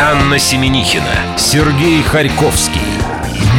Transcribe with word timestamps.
Анна 0.00 0.40
Семенихина, 0.40 1.38
Сергей 1.38 2.02
Харьковский. 2.02 2.80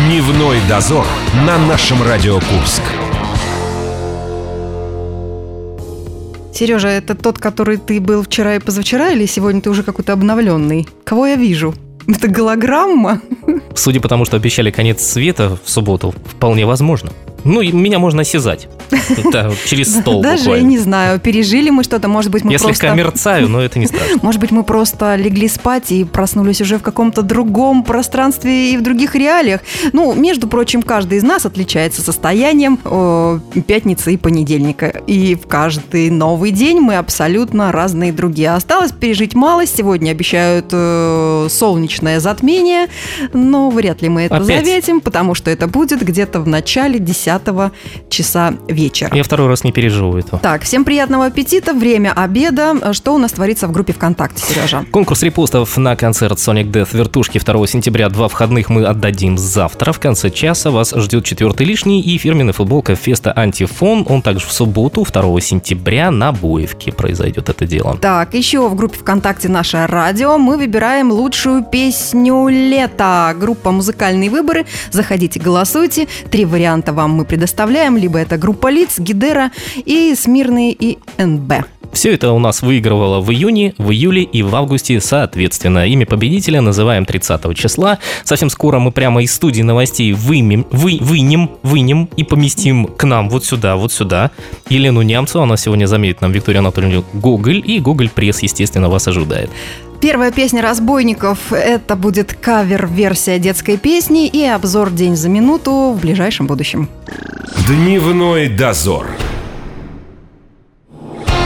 Дневной 0.05 0.57
дозор 0.67 1.05
на 1.45 1.57
нашем 1.57 2.03
Радио 2.03 2.35
Курск. 2.35 2.81
Сережа, 6.53 6.89
это 6.89 7.15
тот, 7.15 7.39
который 7.39 7.77
ты 7.77 8.01
был 8.01 8.23
вчера 8.23 8.55
и 8.55 8.59
позавчера, 8.59 9.11
или 9.11 9.25
сегодня 9.25 9.61
ты 9.61 9.69
уже 9.69 9.83
какой-то 9.83 10.11
обновленный? 10.11 10.85
Кого 11.05 11.25
я 11.25 11.35
вижу? 11.35 11.73
Это 12.05 12.27
голограмма? 12.27 13.21
Судя 13.73 14.01
по 14.01 14.09
тому, 14.09 14.25
что 14.25 14.35
обещали 14.35 14.71
конец 14.71 15.01
света 15.01 15.57
в 15.63 15.69
субботу, 15.69 16.13
вполне 16.25 16.65
возможно. 16.65 17.11
Ну, 17.45 17.61
и 17.61 17.71
меня 17.71 17.97
можно 17.97 18.21
осязать. 18.21 18.67
Да, 19.31 19.51
через 19.65 19.95
стол 19.95 20.21
Даже 20.21 20.51
я 20.51 20.61
не 20.61 20.77
знаю, 20.77 21.19
пережили 21.19 21.69
мы 21.69 21.83
что-то, 21.83 22.07
может 22.07 22.31
быть, 22.31 22.43
мы 22.43 22.51
Я 22.51 22.59
просто... 22.59 22.77
слегка 22.77 22.95
мерцаю, 22.95 23.49
но 23.49 23.61
это 23.61 23.79
не 23.79 23.87
страшно. 23.87 24.19
Может 24.21 24.41
быть, 24.41 24.51
мы 24.51 24.63
просто 24.63 25.15
легли 25.15 25.47
спать 25.47 25.91
и 25.91 26.03
проснулись 26.03 26.61
уже 26.61 26.77
в 26.77 26.81
каком-то 26.81 27.21
другом 27.21 27.83
пространстве 27.83 28.73
и 28.73 28.77
в 28.77 28.81
других 28.81 29.15
реалиях. 29.15 29.61
Ну, 29.93 30.13
между 30.13 30.47
прочим, 30.47 30.81
каждый 30.81 31.17
из 31.17 31.23
нас 31.23 31.45
отличается 31.45 32.01
состоянием 32.01 32.79
э, 32.83 33.39
пятницы 33.67 34.13
и 34.13 34.17
понедельника. 34.17 34.87
И 35.07 35.35
в 35.35 35.47
каждый 35.47 36.09
новый 36.09 36.51
день 36.51 36.79
мы 36.79 36.95
абсолютно 36.95 37.71
разные 37.71 38.11
другие. 38.11 38.51
Осталось 38.51 38.91
пережить 38.91 39.35
малость. 39.35 39.77
Сегодня 39.77 40.11
обещают 40.11 40.67
э, 40.71 41.47
солнечное 41.49 42.19
затмение, 42.19 42.87
но 43.33 43.69
вряд 43.69 44.01
ли 44.01 44.09
мы 44.09 44.23
это 44.23 44.37
Опять? 44.37 44.65
заметим, 44.65 45.01
потому 45.01 45.35
что 45.35 45.51
это 45.51 45.67
будет 45.67 46.03
где-то 46.03 46.39
в 46.39 46.47
начале 46.47 46.99
10 46.99 47.41
часа 48.09 48.53
вечера. 48.67 48.94
Я 49.01 49.23
второй 49.23 49.47
раз 49.47 49.63
не 49.63 49.71
переживу 49.71 50.17
этого. 50.17 50.39
Так, 50.39 50.63
всем 50.63 50.85
приятного 50.85 51.25
аппетита. 51.25 51.73
Время 51.73 52.13
обеда. 52.13 52.93
Что 52.93 53.13
у 53.13 53.17
нас 53.17 53.31
творится 53.31 53.67
в 53.67 53.71
группе 53.71 53.93
ВКонтакте, 53.93 54.43
Сережа? 54.43 54.85
Конкурс 54.91 55.23
репостов 55.23 55.75
на 55.77 55.95
концерт 55.95 56.37
Sonic 56.37 56.71
Death 56.71 56.89
вертушки 56.95 57.39
2 57.39 57.67
сентября. 57.67 58.09
Два 58.09 58.27
входных 58.27 58.69
мы 58.69 58.85
отдадим 58.85 59.37
завтра. 59.37 59.91
В 59.91 59.99
конце 59.99 60.29
часа 60.29 60.71
вас 60.71 60.93
ждет 60.95 61.25
четвертый 61.25 61.65
лишний 61.65 62.01
и 62.01 62.17
фирменная 62.17 62.53
футболка 62.53 62.95
Феста 62.95 63.31
Антифон. 63.31 64.05
Он 64.07 64.21
также 64.21 64.45
в 64.45 64.51
субботу, 64.51 65.05
2 65.05 65.41
сентября, 65.41 66.11
на 66.11 66.31
Боевке 66.31 66.91
произойдет 66.91 67.49
это 67.49 67.65
дело. 67.65 67.97
Так, 67.97 68.33
еще 68.33 68.67
в 68.67 68.75
группе 68.75 68.97
ВКонтакте 68.97 69.49
«Наше 69.49 69.85
радио» 69.87 70.37
мы 70.37 70.57
выбираем 70.57 71.11
лучшую 71.11 71.63
песню 71.63 72.47
лета. 72.47 73.35
Группа 73.37 73.71
«Музыкальные 73.71 74.29
выборы». 74.29 74.65
Заходите, 74.91 75.39
голосуйте. 75.39 76.07
Три 76.31 76.45
варианта 76.45 76.93
вам 76.93 77.11
мы 77.11 77.25
предоставляем. 77.25 77.97
Либо 77.97 78.19
это 78.19 78.37
группа 78.37 78.69
лиц, 78.85 78.99
Гидера 78.99 79.51
и 79.85 80.13
Смирные 80.15 80.71
и 80.71 80.97
НБ. 81.17 81.65
Все 81.91 82.13
это 82.13 82.33
у 82.33 82.39
нас 82.39 82.61
выигрывало 82.61 83.21
в 83.21 83.31
июне, 83.31 83.73
в 83.77 83.89
июле 83.91 84.23
и 84.23 84.43
в 84.43 84.53
августе 84.53 84.99
соответственно. 84.99 85.87
Имя 85.87 86.05
победителя 86.05 86.59
называем 86.59 87.05
30 87.05 87.55
числа. 87.55 87.99
Совсем 88.25 88.49
скоро 88.49 88.79
мы 88.79 88.91
прямо 88.91 89.23
из 89.23 89.33
студии 89.33 89.61
новостей 89.61 90.11
вымем, 90.11 90.67
вы, 90.71 90.97
вынем, 90.99 91.51
вынем 91.63 92.09
и 92.17 92.23
поместим 92.23 92.87
к 92.87 93.05
нам 93.05 93.29
вот 93.29 93.45
сюда, 93.45 93.77
вот 93.77 93.93
сюда. 93.93 94.31
Елену 94.69 95.03
Нямцу, 95.03 95.41
она 95.41 95.55
сегодня 95.55 95.85
заметит 95.85 96.21
нам 96.21 96.33
Викторию 96.33 96.59
Анатольевну 96.59 97.05
Гоголь, 97.13 97.63
и 97.65 97.79
Гоголь 97.79 98.09
Пресс, 98.09 98.43
естественно, 98.43 98.89
вас 98.89 99.07
ожидает. 99.07 99.49
Первая 100.05 100.31
песня 100.31 100.61
«Разбойников»— 100.61 101.39
это 101.51 101.95
будет 101.95 102.35
кавер-версия 102.35 103.39
детской 103.39 103.75
песни 103.75 104.27
и 104.27 104.45
обзор 104.45 104.91
«День 104.91 105.15
за 105.15 105.29
минуту» 105.29 105.95
в 105.97 105.99
ближайшем 105.99 106.45
будущем. 106.45 106.89
Дневной 107.67 108.47
дозор. 108.47 109.07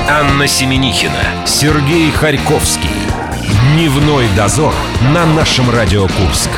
Анна 0.10 0.46
Семенихина, 0.46 1.46
Сергей 1.48 2.12
Харьковский. 2.12 2.90
Дневной 3.72 4.26
дозор 4.36 4.74
на 5.14 5.26
нашем 5.26 5.70
Радио 5.70 6.02
Курск. 6.08 6.50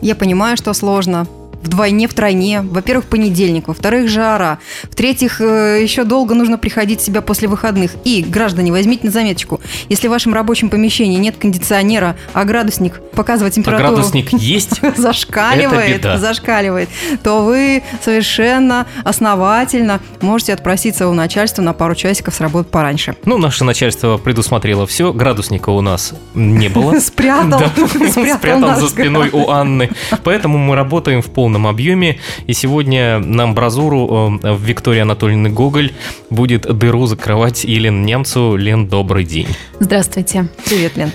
Я 0.00 0.14
понимаю, 0.14 0.56
что 0.56 0.72
сложно. 0.72 1.26
Вдвойне, 1.62 2.08
втройне. 2.08 2.62
Во-первых, 2.62 3.06
понедельник, 3.06 3.68
во-вторых, 3.68 4.08
жара. 4.08 4.58
В-третьих, 4.84 5.40
э, 5.40 5.80
еще 5.82 6.04
долго 6.04 6.34
нужно 6.34 6.58
приходить 6.58 7.00
в 7.00 7.04
себя 7.04 7.20
после 7.20 7.48
выходных. 7.48 7.92
И, 8.04 8.22
граждане, 8.22 8.72
возьмите 8.72 9.06
на 9.06 9.10
заметочку, 9.10 9.60
если 9.88 10.08
в 10.08 10.10
вашем 10.10 10.32
рабочем 10.32 10.70
помещении 10.70 11.18
нет 11.18 11.36
кондиционера, 11.36 12.16
а 12.32 12.44
градусник 12.44 13.00
показывает 13.14 13.52
А 13.52 13.56
температуру... 13.56 13.96
градусник 13.96 14.32
есть? 14.32 14.80
зашкаливает, 14.96 16.02
зашкаливает, 16.18 16.88
то 17.22 17.44
вы 17.44 17.82
совершенно 18.02 18.86
основательно 19.04 20.00
можете 20.22 20.54
отпроситься 20.54 21.08
у 21.08 21.12
начальства 21.12 21.62
на 21.62 21.74
пару 21.74 21.94
часиков 21.94 22.34
с 22.34 22.40
работы 22.40 22.70
пораньше. 22.70 23.16
Ну, 23.24 23.36
наше 23.36 23.64
начальство 23.64 24.16
предусмотрело 24.16 24.86
все. 24.86 25.12
Градусника 25.12 25.70
у 25.70 25.82
нас 25.82 26.14
не 26.34 26.68
было. 26.68 26.98
Спрятал, 27.00 27.60
спрятал 28.08 28.76
за 28.76 28.88
спиной 28.88 29.30
у 29.32 29.50
Анны. 29.50 29.90
Поэтому 30.24 30.56
мы 30.58 30.74
работаем 30.74 31.20
в 31.20 31.26
полном 31.26 31.49
объеме. 31.66 32.18
И 32.46 32.52
сегодня 32.52 33.18
на 33.18 33.44
амбразуру 33.44 34.40
э, 34.42 34.52
в 34.52 34.62
Виктории 34.62 35.00
Анатольевны 35.00 35.50
Гоголь 35.50 35.92
будет 36.30 36.62
дыру 36.62 37.06
закрывать 37.06 37.64
Елен 37.64 38.04
Немцу. 38.04 38.56
Лен, 38.56 38.86
добрый 38.86 39.24
день. 39.24 39.48
Здравствуйте. 39.80 40.48
Привет, 40.66 40.96
Лен. 40.96 41.10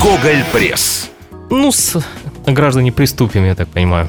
Гоголь 0.00 0.44
Пресс. 0.52 1.10
Ну, 1.50 1.72
с 1.72 2.02
граждане 2.46 2.92
приступим, 2.92 3.44
я 3.44 3.54
так 3.54 3.68
понимаю. 3.68 4.08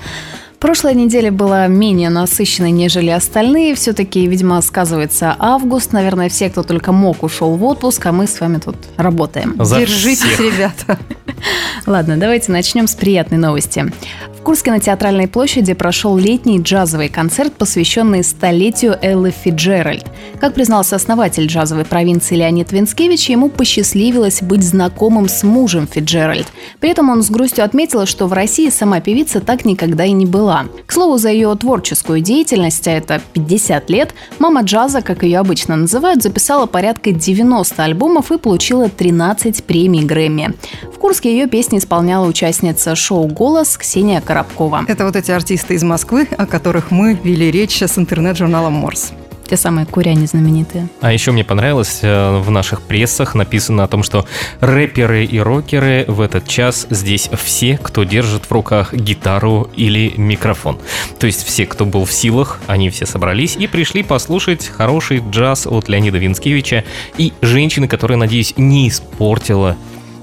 Прошлая 0.59 0.93
неделя 0.93 1.31
была 1.31 1.67
менее 1.67 2.09
насыщенной, 2.09 2.71
нежели 2.71 3.09
остальные. 3.09 3.75
Все-таки, 3.75 4.27
видимо, 4.27 4.61
сказывается 4.61 5.35
август. 5.39 5.93
Наверное, 5.93 6.27
все, 6.27 6.49
кто 6.49 6.63
только 6.63 6.91
мог, 6.91 7.23
ушел 7.23 7.55
в 7.55 7.63
отпуск, 7.63 8.05
а 8.05 8.11
мы 8.11 8.27
с 8.27 8.39
вами 8.41 8.57
тут 8.57 8.75
работаем. 8.97 9.55
За 9.57 9.79
Держитесь, 9.79 10.19
всех. 10.19 10.39
ребята. 10.39 10.99
Ладно, 11.85 12.17
давайте 12.17 12.51
начнем 12.51 12.87
с 12.87 12.95
приятной 12.95 13.37
новости. 13.37 13.91
В 14.39 14.41
Курске 14.41 14.71
на 14.71 14.79
Театральной 14.79 15.27
площади 15.27 15.73
прошел 15.73 16.17
летний 16.17 16.61
джазовый 16.61 17.09
концерт, 17.09 17.53
посвященный 17.53 18.23
столетию 18.23 18.97
Эллы 19.01 19.31
Фиджеральд. 19.31 20.05
Как 20.39 20.53
признался 20.53 20.95
основатель 20.95 21.45
джазовой 21.45 21.83
провинции 21.83 22.35
Леонид 22.35 22.71
Винскевич, 22.71 23.29
ему 23.29 23.49
посчастливилось 23.49 24.41
быть 24.41 24.63
знакомым 24.63 25.27
с 25.27 25.43
мужем 25.43 25.87
Фиджеральд. 25.87 26.47
При 26.79 26.89
этом 26.89 27.09
он 27.09 27.21
с 27.21 27.29
грустью 27.29 27.65
отметил, 27.65 28.05
что 28.05 28.27
в 28.27 28.33
России 28.33 28.69
сама 28.69 29.01
певица 29.01 29.41
так 29.41 29.65
никогда 29.65 30.05
и 30.05 30.13
не 30.13 30.25
была. 30.25 30.48
К 30.85 30.91
слову, 30.91 31.17
за 31.17 31.29
ее 31.29 31.55
творческую 31.55 32.21
деятельность, 32.21 32.87
а 32.87 32.91
это 32.91 33.21
50 33.33 33.89
лет, 33.89 34.13
мама 34.39 34.61
джаза, 34.61 35.01
как 35.01 35.23
ее 35.23 35.39
обычно 35.39 35.75
называют, 35.75 36.23
записала 36.23 36.65
порядка 36.65 37.11
90 37.11 37.83
альбомов 37.83 38.31
и 38.31 38.37
получила 38.37 38.89
13 38.89 39.63
премий 39.63 40.03
Грэмми. 40.03 40.53
В 40.93 40.97
Курске 40.99 41.31
ее 41.31 41.47
песни 41.47 41.77
исполняла 41.77 42.27
участница 42.27 42.95
шоу 42.95 43.27
«Голос» 43.27 43.77
Ксения 43.77 44.21
Коробкова. 44.21 44.85
Это 44.87 45.05
вот 45.05 45.15
эти 45.15 45.31
артисты 45.31 45.75
из 45.75 45.83
Москвы, 45.83 46.27
о 46.37 46.45
которых 46.45 46.91
мы 46.91 47.13
вели 47.23 47.51
речь 47.51 47.81
с 47.81 47.97
интернет-журналом 47.97 48.73
«Морс». 48.73 49.13
Те 49.49 49.57
самые 49.57 49.87
куряне 49.87 50.27
знаменитые. 50.27 50.89
А 51.01 51.11
еще 51.11 51.31
мне 51.31 51.43
понравилось, 51.43 51.99
э, 52.03 52.37
в 52.37 52.51
наших 52.51 52.83
прессах 52.83 53.33
написано 53.33 53.83
о 53.83 53.87
том, 53.87 54.03
что 54.03 54.25
рэперы 54.59 55.25
и 55.25 55.39
рокеры 55.39 56.05
в 56.07 56.21
этот 56.21 56.47
час 56.47 56.85
здесь 56.91 57.29
все, 57.33 57.79
кто 57.81 58.03
держит 58.03 58.45
в 58.45 58.51
руках 58.51 58.93
гитару 58.93 59.69
или 59.75 60.13
микрофон. 60.17 60.77
То 61.19 61.25
есть 61.25 61.43
все, 61.43 61.65
кто 61.65 61.85
был 61.85 62.05
в 62.05 62.13
силах, 62.13 62.59
они 62.67 62.91
все 62.91 63.07
собрались 63.07 63.55
и 63.55 63.65
пришли 63.65 64.03
послушать 64.03 64.67
хороший 64.67 65.23
джаз 65.27 65.65
от 65.65 65.89
Леонида 65.89 66.19
Винскевича 66.19 66.83
и 67.17 67.33
женщины, 67.41 67.87
которая, 67.87 68.19
надеюсь, 68.19 68.53
не 68.55 68.87
испортила 68.87 69.77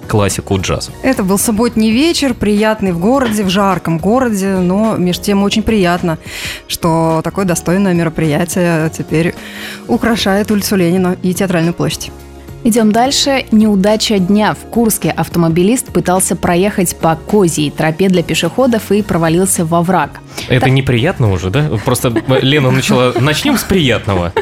классику 0.06 0.58
джаза. 0.58 0.90
Это 1.02 1.22
был 1.22 1.38
субботний 1.38 1.90
вечер, 1.90 2.34
приятный 2.34 2.92
в 2.92 2.98
городе, 2.98 3.44
в 3.44 3.50
жарком 3.50 3.98
городе, 3.98 4.56
но 4.56 4.96
между 4.96 5.24
тем 5.24 5.42
очень 5.42 5.62
приятно, 5.62 6.18
что 6.68 7.20
такое 7.22 7.44
достойное 7.44 7.94
мероприятие 7.94 8.90
теперь 8.90 9.34
украшает 9.88 10.50
улицу 10.50 10.76
Ленина 10.76 11.16
и 11.22 11.34
Театральную 11.34 11.74
площадь. 11.74 12.10
Идем 12.66 12.91
дальше. 12.91 13.44
Неудача 13.53 14.18
дня. 14.18 14.53
В 14.54 14.68
Курске 14.71 15.10
автомобилист 15.10 15.92
пытался 15.92 16.34
проехать 16.34 16.97
по 16.97 17.15
козьей 17.15 17.71
тропе 17.71 18.09
для 18.09 18.24
пешеходов 18.24 18.91
и 18.91 19.03
провалился 19.03 19.65
во 19.65 19.83
враг. 19.83 20.18
Это 20.48 20.68
неприятно 20.68 21.30
уже, 21.30 21.51
да? 21.51 21.71
Просто 21.84 22.13
Лена 22.42 22.72
начала... 22.72 23.15
Начнем 23.21 23.57
с 23.57 23.63
приятного. 23.63 24.33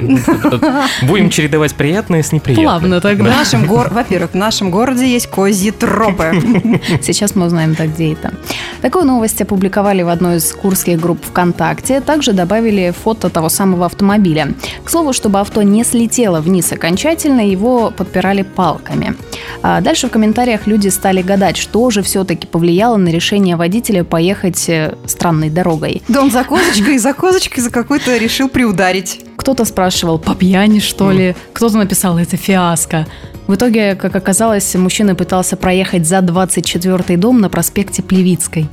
Будем 1.03 1.29
чередовать 1.29 1.75
приятное 1.75 2.23
с 2.23 2.33
неприятным. 2.33 2.65
Плавно 2.65 2.99
В 2.99 3.03
тогда. 3.03 3.25
нашем 3.25 3.67
гор... 3.67 3.89
Во-первых, 3.93 4.31
в 4.31 4.37
нашем 4.37 4.71
городе 4.71 5.07
есть 5.07 5.27
козьи 5.27 5.71
тропы. 5.71 6.33
Сейчас 7.03 7.35
мы 7.35 7.45
узнаем, 7.45 7.75
так 7.75 7.93
где 7.93 8.15
это. 8.15 8.33
Такую 8.81 9.05
новость 9.05 9.43
опубликовали 9.43 10.01
в 10.01 10.09
одной 10.09 10.37
из 10.37 10.51
курских 10.55 10.99
групп 10.99 11.23
ВКонтакте. 11.27 12.01
Также 12.01 12.33
добавили 12.33 12.95
фото 13.05 13.29
того 13.29 13.51
самого 13.51 13.85
автомобиля. 13.85 14.55
К 14.83 14.91
слову, 14.91 15.13
чтобы 15.13 15.41
авто 15.41 15.61
не 15.63 15.85
слетело 15.85 16.41
вниз 16.41 16.73
окончательно, 16.73 17.47
его 17.47 17.91
подпирали 18.15 18.43
палками. 18.43 19.17
А 19.63 19.81
дальше 19.81 20.07
в 20.07 20.11
комментариях 20.11 20.67
люди 20.67 20.89
стали 20.89 21.23
гадать, 21.23 21.57
что 21.57 21.91
же 21.91 22.03
все-таки 22.03 22.47
повлияло 22.47 22.97
на 22.97 23.09
решение 23.09 23.57
водителя 23.57 24.05
поехать 24.05 24.69
э, 24.69 24.95
странной 25.07 25.51
дорогой. 25.51 26.03
Да 26.09 26.23
он 26.23 26.31
за 26.31 26.45
козочкой, 26.49 26.99
за 26.99 27.13
козочкой, 27.13 27.63
за 27.65 27.71
какой-то 27.71 28.17
решил 28.17 28.49
приударить. 28.49 29.21
Кто-то 29.37 29.65
спрашивал, 29.65 30.19
по 30.19 30.35
пьяни 30.35 30.79
что 30.79 31.11
ли? 31.11 31.35
Кто-то 31.53 31.77
написал, 31.77 32.19
это 32.19 32.37
фиаско. 32.37 33.07
В 33.49 33.55
итоге, 33.57 33.95
как 33.97 34.15
оказалось, 34.15 34.75
мужчина 34.75 35.15
пытался 35.15 35.57
проехать 35.57 36.07
за 36.07 36.19
24-й 36.19 37.17
дом 37.17 37.41
на 37.41 37.49
проспекте 37.49 38.03
Плевицкой. 38.03 38.69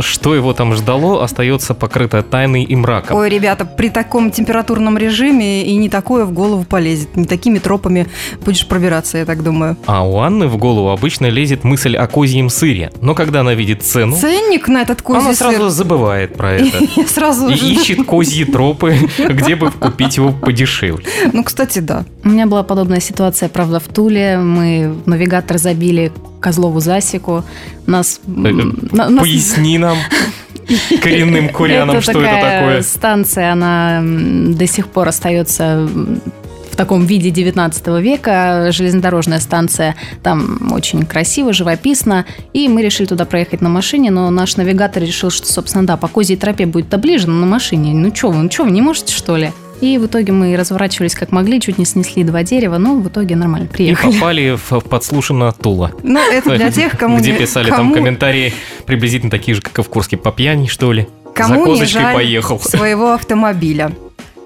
Что 0.00 0.34
его 0.34 0.52
там 0.52 0.74
ждало, 0.74 1.24
остается 1.24 1.74
покрыто 1.74 2.22
тайной 2.22 2.62
и 2.62 2.76
мраком. 2.76 3.16
Ой, 3.16 3.28
ребята, 3.28 3.64
при 3.64 3.88
таком 3.88 4.30
температурном 4.30 4.96
режиме 4.96 5.64
и 5.64 5.76
не 5.76 5.88
такое 5.88 6.24
в 6.24 6.32
голову 6.32 6.64
полезет. 6.64 7.16
Не 7.16 7.24
такими 7.24 7.58
тропами 7.58 8.06
будешь 8.44 8.66
пробираться, 8.66 9.18
я 9.18 9.24
так 9.24 9.42
думаю. 9.42 9.76
А 9.86 10.06
у 10.06 10.18
Анны 10.18 10.46
в 10.46 10.56
голову 10.56 10.90
обычно 10.90 11.26
лезет 11.26 11.64
мысль 11.64 11.96
о 11.96 12.06
козьем 12.06 12.50
сыре. 12.50 12.90
Но 13.00 13.14
когда 13.14 13.40
она 13.40 13.54
видит 13.54 13.82
цену, 13.82 14.16
Ценник 14.16 14.68
на 14.68 14.82
этот 14.82 15.02
козий 15.02 15.22
она 15.22 15.34
сыр. 15.34 15.50
сразу 15.52 15.68
забывает 15.70 16.34
про 16.34 16.52
это. 16.54 16.78
Я 16.96 17.06
сразу 17.06 17.48
И 17.48 17.54
ищет 17.74 18.06
козьи 18.06 18.44
тропы, 18.44 18.96
где 19.18 19.56
бы 19.56 19.70
купить 19.70 20.16
его 20.16 20.32
подешевле. 20.32 21.04
Ну, 21.32 21.42
кстати, 21.44 21.80
да. 21.80 22.04
У 22.24 22.28
меня 22.28 22.46
была 22.46 22.62
подобная 22.62 23.00
ситуация, 23.00 23.48
правда, 23.48 23.80
в 23.80 23.88
Туле. 23.88 24.38
Мы 24.38 24.92
в 25.04 25.08
навигатор 25.08 25.58
забили 25.58 26.12
Козлову 26.40 26.80
засеку. 26.80 27.44
Нас... 27.86 28.20
на- 28.26 29.08
нас- 29.08 29.20
Поясни 29.22 29.78
нам, 29.78 29.96
коренным 31.02 31.48
курянам, 31.50 31.96
это 31.96 32.00
что 32.00 32.22
это 32.22 32.40
такое. 32.40 32.82
станция, 32.82 33.52
она 33.52 34.00
до 34.02 34.66
сих 34.66 34.88
пор 34.88 35.08
остается 35.08 35.88
в 36.72 36.76
таком 36.76 37.04
виде 37.04 37.30
19 37.30 37.86
века, 38.00 38.68
железнодорожная 38.72 39.40
станция, 39.40 39.96
там 40.22 40.72
очень 40.72 41.04
красиво, 41.04 41.52
живописно, 41.52 42.24
и 42.54 42.68
мы 42.68 42.80
решили 42.82 43.06
туда 43.06 43.24
проехать 43.26 43.60
на 43.60 43.68
машине, 43.68 44.10
но 44.10 44.30
наш 44.30 44.56
навигатор 44.56 45.02
решил, 45.02 45.30
что, 45.30 45.46
собственно, 45.52 45.84
да, 45.86 45.96
по 45.98 46.08
козьей 46.08 46.38
тропе 46.38 46.64
будет-то 46.66 46.96
ближе, 46.96 47.28
но 47.28 47.34
на 47.40 47.46
машине, 47.46 47.92
ну 47.92 48.14
что 48.14 48.30
вы, 48.30 48.42
ну 48.44 48.50
что 48.50 48.64
вы, 48.64 48.70
не 48.70 48.80
можете, 48.80 49.12
что 49.12 49.36
ли? 49.36 49.52
И 49.80 49.96
в 49.98 50.06
итоге 50.06 50.32
мы 50.32 50.54
разворачивались 50.56 51.14
как 51.14 51.32
могли, 51.32 51.60
чуть 51.60 51.78
не 51.78 51.84
снесли 51.84 52.22
два 52.24 52.42
дерева, 52.42 52.76
но 52.78 52.96
в 52.96 53.08
итоге 53.08 53.34
нормально 53.36 53.64
И 53.64 53.68
приехали. 53.68 54.12
попали 54.12 54.56
в 54.56 54.80
подслушано 54.80 55.52
Тула. 55.52 55.92
Ну, 56.02 56.20
это 56.30 56.56
для 56.56 56.70
тех, 56.70 56.98
кому 56.98 57.18
Где 57.18 57.32
писали 57.32 57.70
там 57.70 57.92
комментарии 57.94 58.52
приблизительно 58.86 59.30
такие 59.30 59.54
же, 59.54 59.62
как 59.62 59.78
и 59.78 59.82
в 59.82 59.88
Курске, 59.88 60.16
по 60.16 60.32
пьяни, 60.32 60.66
что 60.66 60.92
ли? 60.92 61.08
Кому 61.34 61.54
За 61.54 61.60
не 61.60 61.64
козочкой 61.64 62.02
жаль 62.02 62.14
поехал. 62.14 62.60
своего 62.60 63.12
автомобиля. 63.14 63.92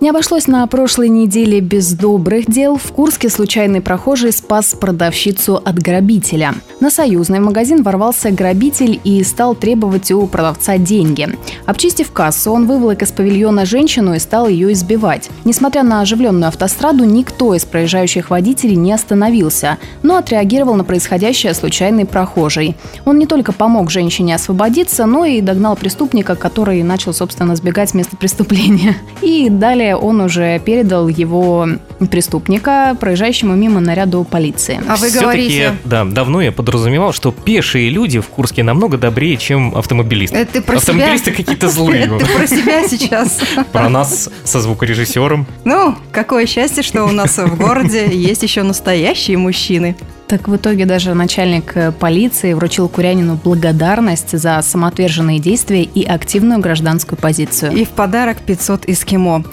Не 0.04 0.10
обошлось 0.10 0.48
на 0.48 0.66
прошлой 0.66 1.08
неделе 1.08 1.60
без 1.60 1.94
добрых 1.94 2.44
дел. 2.44 2.76
В 2.76 2.92
Курске 2.92 3.30
случайный 3.30 3.80
прохожий 3.80 4.32
спас 4.32 4.74
продавщицу 4.78 5.56
от 5.56 5.78
грабителя. 5.78 6.52
На 6.78 6.90
союзный 6.90 7.40
магазин 7.40 7.82
ворвался 7.82 8.30
грабитель 8.30 9.00
и 9.02 9.24
стал 9.24 9.54
требовать 9.54 10.12
у 10.12 10.26
продавца 10.26 10.76
деньги. 10.76 11.30
Обчистив 11.64 12.12
кассу, 12.12 12.52
он 12.52 12.66
выволок 12.66 13.00
из 13.00 13.12
павильона 13.12 13.64
женщину 13.64 14.12
и 14.12 14.18
стал 14.18 14.46
ее 14.46 14.74
избивать. 14.74 15.30
Несмотря 15.46 15.82
на 15.82 16.02
оживленную 16.02 16.48
автостраду, 16.48 17.04
никто 17.04 17.54
из 17.54 17.64
проезжающих 17.64 18.28
водителей 18.28 18.76
не 18.76 18.92
остановился, 18.92 19.78
но 20.02 20.18
отреагировал 20.18 20.74
на 20.74 20.84
происходящее 20.84 21.54
случайный 21.54 22.04
прохожий. 22.04 22.76
Он 23.06 23.18
не 23.18 23.24
только 23.24 23.52
помог 23.52 23.90
женщине 23.90 24.34
освободиться, 24.34 25.06
но 25.06 25.24
и 25.24 25.40
догнал 25.40 25.76
преступника, 25.76 26.36
который 26.36 26.82
начал, 26.82 27.14
собственно, 27.14 27.56
сбегать 27.56 27.88
с 27.88 27.94
места 27.94 28.18
преступления. 28.18 28.98
И 29.22 29.48
далее 29.48 29.93
он 29.96 30.20
уже 30.20 30.58
передал 30.58 31.08
его 31.08 31.68
преступника 32.10 32.96
проезжающему 32.98 33.54
мимо 33.54 33.80
наряду 33.80 34.24
полиции. 34.24 34.80
А 34.88 34.96
вы 34.96 35.10
говорите... 35.10 35.76
да, 35.84 36.04
давно 36.04 36.42
я 36.42 36.52
подразумевал, 36.52 37.12
что 37.12 37.32
пешие 37.32 37.90
люди 37.90 38.20
в 38.20 38.26
Курске 38.28 38.62
намного 38.62 38.98
добрее, 38.98 39.36
чем 39.36 39.76
автомобилисты. 39.76 40.36
Это 40.36 40.54
ты 40.54 40.60
про 40.62 40.78
себя? 40.78 40.92
Автомобилисты 40.92 41.32
какие-то 41.32 41.68
злые. 41.68 42.04
Это 42.04 42.18
ты 42.18 42.26
про 42.26 42.46
себя 42.46 42.88
сейчас. 42.88 43.40
Про 43.72 43.88
нас 43.88 44.30
со 44.44 44.60
звукорежиссером. 44.60 45.46
Ну, 45.64 45.96
какое 46.12 46.46
счастье, 46.46 46.82
что 46.82 47.04
у 47.04 47.12
нас 47.12 47.38
в 47.38 47.56
городе 47.56 48.08
есть 48.12 48.42
еще 48.42 48.62
настоящие 48.62 49.38
мужчины. 49.38 49.96
Так 50.26 50.48
в 50.48 50.56
итоге 50.56 50.86
даже 50.86 51.12
начальник 51.12 51.76
э, 51.76 51.92
полиции 51.92 52.54
вручил 52.54 52.88
Курянину 52.88 53.38
благодарность 53.42 54.36
за 54.36 54.60
самоотверженные 54.62 55.38
действия 55.38 55.82
и 55.82 56.02
активную 56.04 56.60
гражданскую 56.60 57.18
позицию. 57.18 57.72
И 57.72 57.84
в 57.84 57.90
подарок 57.90 58.38
500 58.40 58.88
эскимо. 58.88 59.44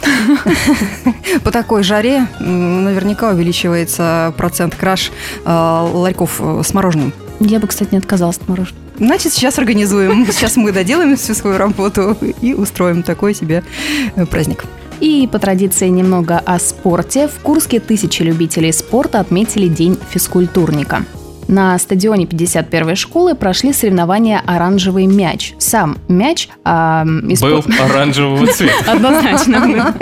По 1.44 1.51
такой 1.51 1.83
жаре 1.83 2.27
наверняка 2.39 3.31
увеличивается 3.31 4.33
процент 4.38 4.75
краж 4.75 5.12
э, 5.45 5.89
ларьков 5.94 6.38
э, 6.39 6.62
с 6.63 6.73
мороженым. 6.73 7.12
Я 7.41 7.59
бы, 7.59 7.68
кстати, 7.68 7.89
не 7.91 7.97
отказалась 7.97 8.38
от 8.38 8.47
мороженого. 8.47 8.81
Значит, 8.97 9.33
сейчас 9.33 9.57
организуем. 9.57 10.25
Сейчас 10.31 10.56
мы 10.56 10.71
доделаем 10.71 11.18
всю 11.18 11.33
свою 11.33 11.57
работу 11.57 12.18
и 12.41 12.53
устроим 12.53 13.03
такой 13.03 13.33
себе 13.33 13.63
праздник. 14.29 14.65
И 15.01 15.27
по 15.27 15.39
традиции 15.39 15.88
немного 15.88 16.38
о 16.38 16.59
спорте. 16.59 17.27
В 17.27 17.39
Курске 17.39 17.80
тысячи 17.80 18.21
любителей 18.21 18.71
спорта 18.71 19.19
отметили 19.19 19.68
День 19.68 19.98
физкультурника. 20.12 21.03
На 21.48 21.78
стадионе 21.80 22.26
51-й 22.26 22.96
школы 22.96 23.36
прошли 23.36 23.74
соревнования 23.74 24.42
«Оранжевый 24.46 25.06
мяч». 25.06 25.54
Сам 25.58 25.98
мяч 26.08 26.48
а, 26.64 27.04
испо- 27.06 27.62
Был 27.62 27.64
оранжевого 27.84 28.48
цвета. 28.48 28.74
Однозначно. 28.92 29.94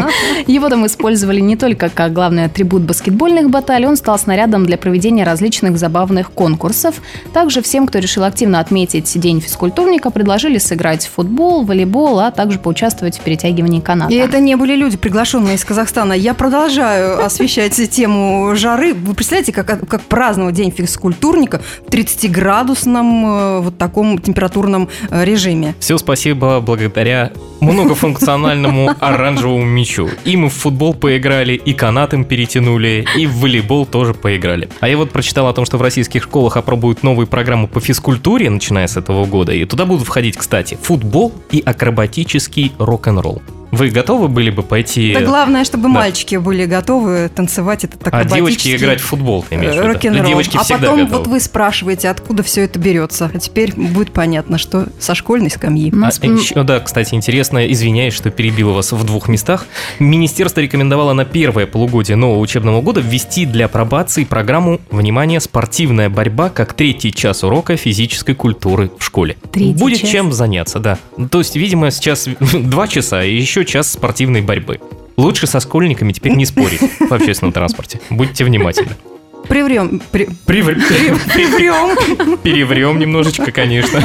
Его 0.45 0.69
там 0.69 0.85
использовали 0.85 1.39
не 1.39 1.55
только 1.55 1.89
как 1.89 2.13
главный 2.13 2.45
атрибут 2.45 2.83
баскетбольных 2.83 3.49
баталий, 3.49 3.87
он 3.87 3.97
стал 3.97 4.19
снарядом 4.19 4.65
для 4.65 4.77
проведения 4.77 5.23
различных 5.23 5.77
забавных 5.79 6.31
конкурсов. 6.31 7.01
Также 7.33 7.61
всем, 7.61 7.87
кто 7.87 7.97
решил 7.99 8.23
активно 8.25 8.59
отметить 8.59 9.11
День 9.19 9.41
физкультурника, 9.41 10.11
предложили 10.11 10.59
сыграть 10.59 11.07
в 11.07 11.11
футбол, 11.13 11.63
волейбол, 11.63 12.19
а 12.19 12.31
также 12.31 12.59
поучаствовать 12.59 13.17
в 13.17 13.21
перетягивании 13.21 13.79
каната. 13.79 14.13
И 14.13 14.17
это 14.17 14.39
не 14.39 14.55
были 14.55 14.75
люди, 14.75 14.97
приглашенные 14.97 15.55
из 15.55 15.65
Казахстана. 15.65 16.13
Я 16.13 16.33
продолжаю 16.33 17.25
освещать 17.25 17.75
тему 17.89 18.55
жары. 18.55 18.93
Вы 18.93 19.13
представляете, 19.15 19.51
как, 19.51 19.87
как 19.87 20.01
праздновать 20.01 20.55
День 20.55 20.71
физкультурника 20.71 21.38
в 21.47 21.89
30-градусном 21.89 23.25
э, 23.25 23.59
вот 23.61 23.77
таком 23.77 24.17
температурном 24.19 24.89
э, 25.09 25.23
режиме? 25.25 25.75
Все 25.79 25.97
спасибо 25.97 26.59
благодаря 26.59 27.31
многофункциональному 27.61 28.95
оранжевому 28.99 29.65
мячу. 29.65 30.09
И 30.25 30.37
мы 30.37 30.49
в 30.49 30.53
футбол 30.53 30.93
поиграли, 30.93 31.53
и 31.53 31.73
канатом 31.73 32.23
перетянули, 32.25 33.05
и 33.15 33.25
в 33.25 33.39
волейбол 33.39 33.85
тоже 33.85 34.13
поиграли. 34.13 34.69
А 34.79 34.87
я 34.87 34.97
вот 34.97 35.11
прочитал 35.11 35.47
о 35.47 35.53
том, 35.53 35.65
что 35.65 35.77
в 35.77 35.81
российских 35.81 36.23
школах 36.23 36.57
опробуют 36.57 37.03
новую 37.03 37.27
программу 37.27 37.67
по 37.67 37.79
физкультуре, 37.79 38.49
начиная 38.49 38.87
с 38.87 38.97
этого 38.97 39.25
года. 39.25 39.53
И 39.53 39.65
туда 39.65 39.85
будут 39.85 40.05
входить, 40.05 40.37
кстати, 40.37 40.77
футбол 40.81 41.33
и 41.51 41.61
акробатический 41.65 42.73
рок-н-ролл. 42.77 43.41
Вы 43.71 43.89
готовы 43.89 44.27
были 44.27 44.49
бы 44.49 44.63
пойти... 44.63 45.13
Да 45.13 45.21
главное, 45.21 45.63
чтобы 45.63 45.89
мальчики 45.89 46.35
были 46.35 46.65
готовы 46.65 47.29
танцевать 47.33 47.83
этот 47.83 48.01
А 48.07 48.23
девочки 48.23 48.33
акробатический, 48.33 48.75
играть 48.75 48.99
в 48.99 49.05
футбол, 49.05 49.45
ты 49.47 49.55
имеешь 49.55 49.75
в 49.75 49.77
э, 49.77 49.81
виду? 49.81 49.93
рок-н-ролл. 49.93 50.27
Девочки 50.27 50.57
а 50.57 50.63
всегда 50.63 50.79
потом 50.87 50.99
готовы. 51.05 51.17
вот 51.17 51.27
вы 51.27 51.39
спрашиваете, 51.39 52.09
откуда 52.09 52.43
все 52.43 52.63
это 52.63 52.79
берется. 52.79 53.29
А 53.31 53.37
теперь 53.37 53.73
будет 53.75 54.11
понятно, 54.11 54.57
что 54.57 54.87
со 54.99 55.13
школьной 55.13 55.51
скамьи. 55.51 55.93
А, 56.03 56.07
еще, 56.25 56.63
да, 56.63 56.79
кстати, 56.79 57.13
интересно, 57.13 57.48
извиняюсь, 57.57 58.13
что 58.13 58.29
перебила 58.29 58.71
вас 58.71 58.91
в 58.91 59.03
двух 59.03 59.27
местах. 59.27 59.65
Министерство 59.99 60.61
рекомендовало 60.61 61.13
на 61.13 61.25
первое 61.25 61.65
полугодие 61.65 62.15
нового 62.17 62.39
учебного 62.39 62.81
года 62.81 63.01
ввести 63.01 63.45
для 63.45 63.67
пробации 63.67 64.23
программу 64.23 64.79
«Внимание! 64.91 65.39
Спортивная 65.39 66.09
борьба» 66.09 66.49
как 66.49 66.73
третий 66.73 67.13
час 67.13 67.43
урока 67.43 67.75
физической 67.77 68.33
культуры 68.35 68.91
в 68.97 69.03
школе. 69.03 69.37
Третий 69.51 69.73
Будет 69.79 70.01
час? 70.01 70.09
чем 70.09 70.31
заняться, 70.31 70.79
да. 70.79 70.97
То 71.31 71.39
есть, 71.39 71.55
видимо, 71.55 71.91
сейчас 71.91 72.27
два 72.53 72.87
часа 72.87 73.23
и 73.23 73.35
еще 73.35 73.65
час 73.65 73.91
спортивной 73.91 74.41
борьбы. 74.41 74.79
Лучше 75.17 75.47
со 75.47 75.59
школьниками 75.59 76.13
теперь 76.13 76.33
не 76.33 76.45
спорить 76.45 76.79
в 76.99 77.13
общественном 77.13 77.51
транспорте. 77.51 77.99
Будьте 78.09 78.45
внимательны. 78.45 78.95
Приврем, 79.49 80.01
при- 80.11 80.27
Привр- 80.45 80.75
приврем. 81.33 82.37
Переврем 82.37 82.99
немножечко, 82.99 83.51
конечно. 83.51 83.99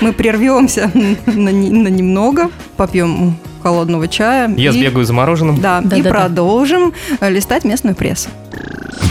Мы 0.00 0.12
прервемся 0.12 0.90
на, 0.94 1.50
на 1.50 1.88
немного, 1.88 2.50
попьем 2.76 3.36
холодного 3.62 4.08
чая. 4.08 4.52
Я 4.56 4.70
и- 4.70 4.72
сбегаю 4.72 5.04
за 5.04 5.12
мороженым. 5.12 5.60
Да, 5.60 5.80
и 5.80 5.84
Да-да-да. 5.88 6.10
продолжим 6.10 6.92
э, 7.20 7.30
листать 7.30 7.64
местную 7.64 7.94
прессу. 7.94 8.30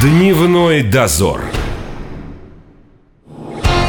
Дневной 0.01 0.81
дозор. 0.81 1.41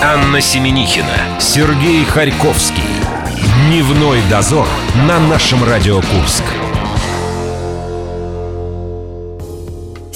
Анна 0.03 0.41
Семенихина, 0.41 1.41
Сергей 1.41 2.05
Харьковский. 2.05 2.83
Дневной 3.69 4.19
дозор 4.31 4.67
на 5.09 5.19
нашем 5.19 5.65
Радио 5.65 5.97
Курск. 5.97 6.45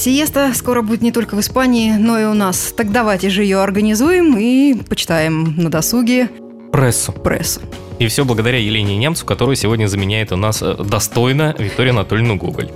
Сиеста 0.00 0.52
скоро 0.54 0.80
будет 0.80 1.02
не 1.02 1.12
только 1.12 1.34
в 1.34 1.40
Испании, 1.40 1.92
но 1.92 2.18
и 2.18 2.24
у 2.24 2.32
нас. 2.32 2.72
Так 2.74 2.90
давайте 2.90 3.28
же 3.28 3.42
ее 3.42 3.60
организуем 3.60 4.34
и 4.38 4.72
почитаем 4.88 5.54
на 5.58 5.68
досуге 5.68 6.30
Прессу. 6.72 7.12
прессу. 7.12 7.60
И 7.98 8.06
все 8.06 8.24
благодаря 8.24 8.56
Елене 8.56 8.96
Немцу, 8.96 9.26
которая 9.26 9.56
сегодня 9.56 9.88
заменяет 9.88 10.32
у 10.32 10.36
нас 10.36 10.62
э, 10.62 10.74
достойно 10.82 11.54
Викторию 11.58 11.92
Анатольевну 11.92 12.36
Гоголь. 12.36 12.70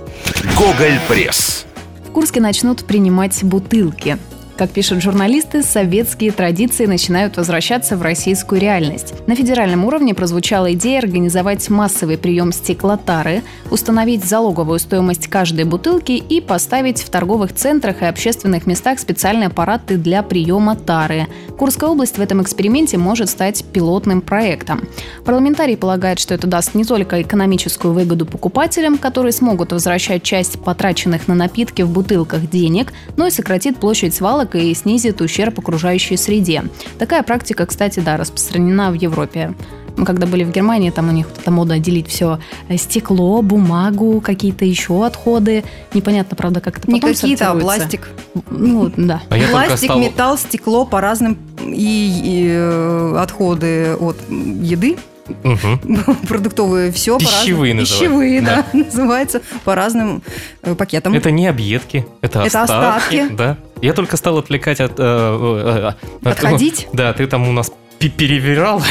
Гоголь 0.55 0.99
Пресс. 1.07 1.65
В 2.07 2.11
Курске 2.11 2.41
начнут 2.41 2.85
принимать 2.85 3.43
бутылки. 3.43 4.19
Как 4.57 4.69
пишут 4.69 5.01
журналисты, 5.01 5.63
советские 5.63 6.31
традиции 6.31 6.85
начинают 6.85 7.35
возвращаться 7.35 7.97
в 7.97 8.01
российскую 8.01 8.61
реальность. 8.61 9.13
На 9.27 9.35
федеральном 9.35 9.83
уровне 9.83 10.13
прозвучала 10.13 10.71
идея 10.75 10.99
организовать 10.99 11.69
массовый 11.69 12.17
прием 12.17 12.53
стеклотары, 12.53 13.43
установить 13.69 14.23
залоговую 14.23 14.79
стоимость 14.79 15.27
каждой 15.27 15.65
бутылки 15.65 16.13
и 16.13 16.39
поставить 16.39 17.01
в 17.01 17.09
торговых 17.09 17.53
центрах 17.53 18.01
и 18.01 18.05
общественных 18.05 18.65
местах 18.65 18.99
специальные 18.99 19.47
аппараты 19.47 19.97
для 19.97 20.23
приема 20.23 20.77
тары. 20.77 21.27
Курская 21.57 21.89
область 21.89 22.17
в 22.17 22.21
этом 22.21 22.41
эксперименте 22.41 22.97
может 22.97 23.29
стать 23.29 23.65
пилотным 23.65 24.21
проектом. 24.21 24.87
Парламентарий 25.25 25.75
полагает, 25.75 26.19
что 26.19 26.33
это 26.33 26.47
даст 26.47 26.75
не 26.75 26.85
только 26.85 27.21
экономическую 27.21 27.93
выгоду 27.93 28.25
покупателям, 28.25 28.97
которые 28.99 29.33
смогут 29.33 29.73
возвращать 29.73 30.23
часть 30.23 30.61
потраченных 30.63 31.27
на 31.27 31.35
напитки 31.35 31.81
в 31.81 31.89
бутылках 31.89 32.49
денег, 32.49 32.93
но 33.17 33.27
и 33.27 33.31
сократит 33.31 33.77
площадь 33.79 34.13
свалок 34.13 34.44
и 34.53 34.71
снизит 34.75 35.21
ущерб 35.21 35.57
окружающей 35.57 36.17
среде. 36.17 36.63
Такая 36.99 37.23
практика, 37.23 37.65
кстати, 37.65 37.99
да, 38.01 38.17
распространена 38.17 38.91
в 38.91 38.93
Европе. 38.93 39.55
Мы 39.97 40.05
когда 40.05 40.27
были 40.27 40.43
в 40.43 40.51
Германии, 40.51 40.89
там 40.89 41.07
у 41.07 41.11
них 41.13 41.25
вот 41.29 41.39
эта 41.39 41.51
мода 41.51 41.79
делить 41.79 42.07
все 42.09 42.39
стекло, 42.77 43.41
бумагу, 43.41 44.19
какие-то 44.19 44.65
еще 44.65 45.05
отходы. 45.05 45.63
Непонятно, 45.93 46.35
правда, 46.35 46.59
как 46.59 46.79
это 46.79 46.91
Не 46.91 46.99
потом 46.99 47.15
какие-то, 47.15 47.51
а 47.51 47.55
пластик. 47.55 48.09
Ну, 48.49 48.91
да. 48.97 49.21
А 49.29 49.37
Пластик, 49.49 49.85
стал- 49.91 49.99
металл, 49.99 50.37
стекло 50.37 50.85
по 50.85 50.99
разным 50.99 51.37
и, 51.63 52.21
и, 52.25 52.47
э, 52.51 53.17
отходы 53.17 53.95
от 53.95 54.17
еды, 54.29 54.97
Мгм. 55.43 55.79
продуктовые, 56.27 56.91
все 56.91 57.17
Пищевые 57.17 57.73
по 57.73 57.77
разным. 57.77 57.77
называют. 57.77 57.99
Пищевые, 57.99 58.41
да, 58.41 58.65
называется 58.73 59.41
по 59.63 59.73
разным 59.75 60.21
э, 60.61 60.75
пакетам. 60.75 61.13
Это 61.13 61.31
не 61.31 61.47
объедки, 61.47 62.05
это, 62.21 62.43
Это 62.43 62.63
остатки. 62.63 63.15
остатки. 63.15 63.33
Да. 63.33 63.57
Я 63.81 63.93
только 63.93 64.17
стал 64.17 64.37
отвлекать 64.37 64.79
от... 64.79 64.93
э, 64.97 65.03
э, 65.03 65.93
э, 66.23 66.27
от- 66.27 66.37
Отходить? 66.37 66.87
Да, 66.93 67.13
ты 67.13 67.27
там 67.27 67.47
у 67.47 67.51
нас 67.51 67.71
пе- 67.99 68.09
перевирал. 68.09 68.81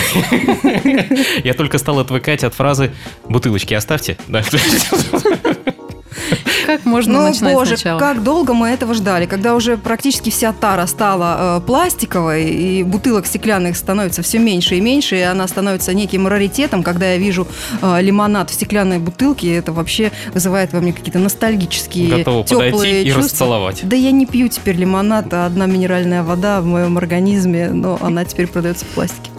Я 1.45 1.55
только 1.55 1.79
стал 1.79 1.99
отвыкать 2.01 2.45
от 2.45 2.55
фразы 2.55 2.93
«бутылочки 3.29 3.75
оставьте». 3.75 4.17
Да. 4.29 4.43
Как 6.67 6.85
можно 6.85 7.13
Ну, 7.21 7.29
начинать 7.29 7.55
боже, 7.55 7.77
сначала? 7.77 7.99
как 7.99 8.23
долго 8.23 8.55
мы 8.55 8.69
этого 8.69 8.95
ждали, 8.95 9.27
когда 9.27 9.55
уже 9.55 9.77
практически 9.77 10.31
вся 10.31 10.53
тара 10.53 10.87
стала 10.87 11.59
э, 11.59 11.67
пластиковой, 11.67 12.45
и 12.51 12.83
бутылок 12.83 13.27
стеклянных 13.27 13.77
становится 13.77 14.23
все 14.23 14.39
меньше 14.39 14.77
и 14.77 14.81
меньше, 14.81 15.17
и 15.17 15.21
она 15.21 15.47
становится 15.49 15.93
неким 15.93 16.27
раритетом. 16.27 16.83
Когда 16.83 17.13
я 17.13 17.19
вижу 17.19 17.47
э, 17.83 18.01
лимонад 18.01 18.51
в 18.51 18.55
стеклянной 18.55 18.99
бутылке, 18.99 19.55
это 19.55 19.73
вообще 19.73 20.11
вызывает 20.33 20.73
во 20.73 20.81
мне 20.81 20.93
какие-то 20.93 21.19
ностальгические, 21.19 22.19
Готова 22.19 22.45
теплые 22.45 22.73
подойти 22.73 23.03
и 23.03 23.07
чувства. 23.07 23.23
расцеловать. 23.25 23.81
Да 23.89 23.97
я 23.97 24.11
не 24.11 24.27
пью 24.27 24.49
теперь 24.49 24.77
лимонад, 24.77 25.33
а 25.33 25.47
одна 25.47 25.67
минеральная 25.67 26.23
вода 26.23 26.61
в 26.61 26.67
моем 26.67 26.97
организме, 26.99 27.69
но 27.69 27.99
она 28.01 28.25
теперь 28.25 28.47
продается 28.47 28.85
в 28.85 28.89
пластике. 28.89 29.31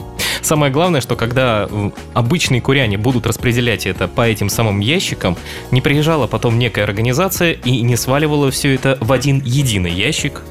Самое 0.45 0.71
главное, 0.71 1.01
что 1.01 1.15
когда 1.15 1.67
обычные 2.13 2.61
куряне 2.61 2.99
будут 2.99 3.25
распределять 3.25 3.87
это 3.87 4.07
по 4.07 4.27
этим 4.27 4.47
самым 4.47 4.79
ящикам, 4.79 5.35
не 5.71 5.81
приезжала 5.81 6.27
потом 6.27 6.59
некая 6.59 6.83
организация 6.83 7.53
и 7.53 7.81
не 7.81 7.95
сваливала 7.95 8.51
все 8.51 8.75
это 8.75 8.95
в 9.01 9.11
один 9.11 9.41
единый 9.43 9.91
ящик. 9.91 10.43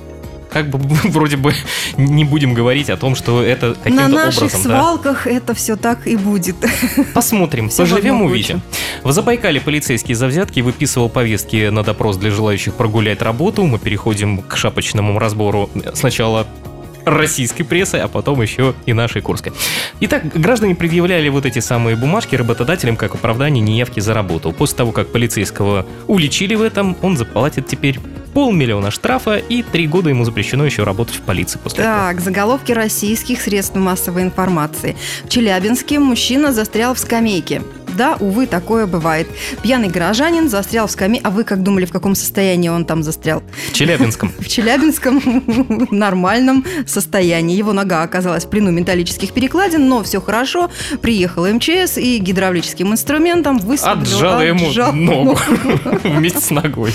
Как 0.50 0.68
бы 0.68 0.80
вроде 1.04 1.36
бы 1.36 1.54
не 1.96 2.24
будем 2.24 2.54
говорить 2.54 2.90
о 2.90 2.96
том, 2.96 3.14
что 3.14 3.40
это 3.40 3.68
На 3.68 3.74
каким-то 3.74 4.08
наших 4.08 4.42
образом, 4.42 4.62
да. 4.64 4.80
свалках 4.80 5.26
это 5.28 5.54
все 5.54 5.76
так 5.76 6.08
и 6.08 6.16
будет. 6.16 6.56
Посмотрим, 7.14 7.68
Всё 7.68 7.84
в 7.84 7.90
поживем, 7.90 8.22
увидим. 8.22 8.62
В 9.04 9.12
Забайкале 9.12 9.60
полицейский 9.60 10.14
за 10.14 10.26
взятки 10.26 10.58
выписывал 10.58 11.08
повестки 11.08 11.68
на 11.68 11.84
допрос 11.84 12.16
для 12.16 12.32
желающих 12.32 12.74
прогулять 12.74 13.22
работу. 13.22 13.64
Мы 13.64 13.78
переходим 13.78 14.42
к 14.42 14.56
шапочному 14.56 15.20
разбору 15.20 15.70
сначала 15.94 16.48
российской 17.04 17.64
прессы, 17.64 17.96
а 17.96 18.08
потом 18.08 18.42
еще 18.42 18.74
и 18.86 18.92
нашей 18.92 19.22
курской. 19.22 19.52
Итак, 20.00 20.26
граждане 20.34 20.74
предъявляли 20.74 21.28
вот 21.28 21.46
эти 21.46 21.58
самые 21.58 21.96
бумажки 21.96 22.36
работодателям 22.36 22.96
как 22.96 23.14
оправдание 23.14 23.62
неявки 23.62 24.00
за 24.00 24.14
работу. 24.14 24.52
После 24.52 24.78
того, 24.78 24.92
как 24.92 25.12
полицейского 25.12 25.86
уличили 26.06 26.54
в 26.54 26.62
этом, 26.62 26.96
он 27.02 27.16
заплатит 27.16 27.66
теперь 27.66 27.98
полмиллиона 28.34 28.90
штрафа 28.90 29.36
и 29.36 29.62
три 29.62 29.86
года 29.86 30.10
ему 30.10 30.24
запрещено 30.24 30.66
еще 30.66 30.82
работать 30.82 31.14
в 31.16 31.20
полиции 31.22 31.58
после 31.62 31.84
этого. 31.84 31.96
Так, 31.96 32.20
заголовки 32.20 32.72
российских 32.72 33.40
средств 33.40 33.76
массовой 33.76 34.22
информации. 34.22 34.96
В 35.24 35.28
Челябинске 35.28 35.98
мужчина 35.98 36.52
застрял 36.52 36.94
в 36.94 36.98
скамейке. 36.98 37.62
Да, 37.96 38.16
увы, 38.18 38.46
такое 38.46 38.86
бывает. 38.86 39.28
Пьяный 39.62 39.88
горожанин 39.88 40.48
застрял 40.48 40.88
в 40.88 40.90
скамейке. 40.90 41.24
А 41.24 41.30
вы 41.30 41.44
как 41.44 41.62
думали, 41.62 41.84
в 41.84 41.92
каком 41.92 42.16
состоянии 42.16 42.68
он 42.68 42.84
там 42.84 43.04
застрял? 43.04 43.42
В 43.70 43.72
Челябинском. 43.72 44.32
В 44.38 44.48
Челябинском 44.48 45.22
нормальном 45.90 46.64
состоянии. 46.86 47.56
Его 47.56 47.72
нога 47.72 48.02
оказалась 48.02 48.44
в 48.44 48.50
плену 48.50 48.72
металлических 48.72 49.32
перекладин, 49.32 49.88
но 49.88 50.02
все 50.02 50.20
хорошо. 50.20 50.70
Приехал 51.02 51.46
МЧС 51.46 51.98
и 51.98 52.18
гидравлическим 52.18 52.92
инструментом 52.92 53.58
высвободил... 53.58 54.16
Отжала 54.16 54.40
ему 54.40 54.68
отжал 54.68 54.92
ногу 54.92 55.38
вместе 56.02 56.40
с 56.40 56.50
ногой. 56.50 56.92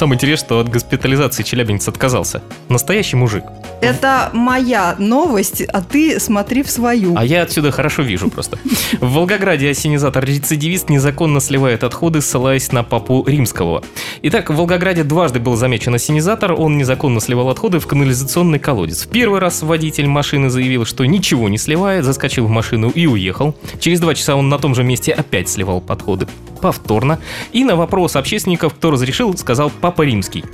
Самое 0.00 0.16
интересное, 0.16 0.46
что 0.46 0.60
от 0.60 0.70
госпитализации 0.70 1.42
челябинец 1.42 1.86
отказался. 1.86 2.42
Настоящий 2.70 3.16
мужик. 3.16 3.44
Это 3.82 4.30
моя 4.32 4.96
новость, 4.98 5.60
а 5.62 5.82
ты 5.82 6.18
смотри 6.18 6.62
в 6.62 6.70
свою. 6.70 7.14
А 7.18 7.24
я 7.24 7.42
отсюда 7.42 7.70
хорошо 7.70 8.02
вижу 8.02 8.30
просто. 8.30 8.58
В 9.00 9.12
Волгограде 9.12 9.68
осенизатор-рецидивист 9.68 10.88
незаконно 10.88 11.38
сливает 11.40 11.84
отходы, 11.84 12.22
ссылаясь 12.22 12.72
на 12.72 12.82
папу 12.82 13.24
римского. 13.26 13.82
Итак, 14.22 14.48
в 14.48 14.54
Волгограде 14.54 15.02
дважды 15.04 15.38
был 15.38 15.56
замечен 15.56 15.94
осенизатор, 15.94 16.52
он 16.52 16.78
незаконно 16.78 17.20
сливал 17.20 17.50
отходы 17.50 17.78
в 17.78 17.86
канализационный 17.86 18.58
колодец. 18.58 19.04
В 19.04 19.08
первый 19.08 19.40
раз 19.40 19.62
водитель 19.62 20.06
машины 20.06 20.48
заявил, 20.48 20.86
что 20.86 21.04
ничего 21.04 21.50
не 21.50 21.58
сливает, 21.58 22.06
заскочил 22.06 22.46
в 22.46 22.50
машину 22.50 22.88
и 22.88 23.06
уехал. 23.06 23.54
Через 23.80 24.00
два 24.00 24.14
часа 24.14 24.36
он 24.36 24.48
на 24.48 24.58
том 24.58 24.74
же 24.74 24.82
месте 24.82 25.12
опять 25.12 25.50
сливал 25.50 25.82
подходы. 25.82 26.26
Повторно. 26.60 27.18
И 27.52 27.64
на 27.64 27.76
вопрос 27.76 28.16
общественников, 28.16 28.74
кто 28.74 28.90
разрешил, 28.90 29.36
сказал 29.36 29.70
папа 29.70 30.02
римский. 30.02 30.44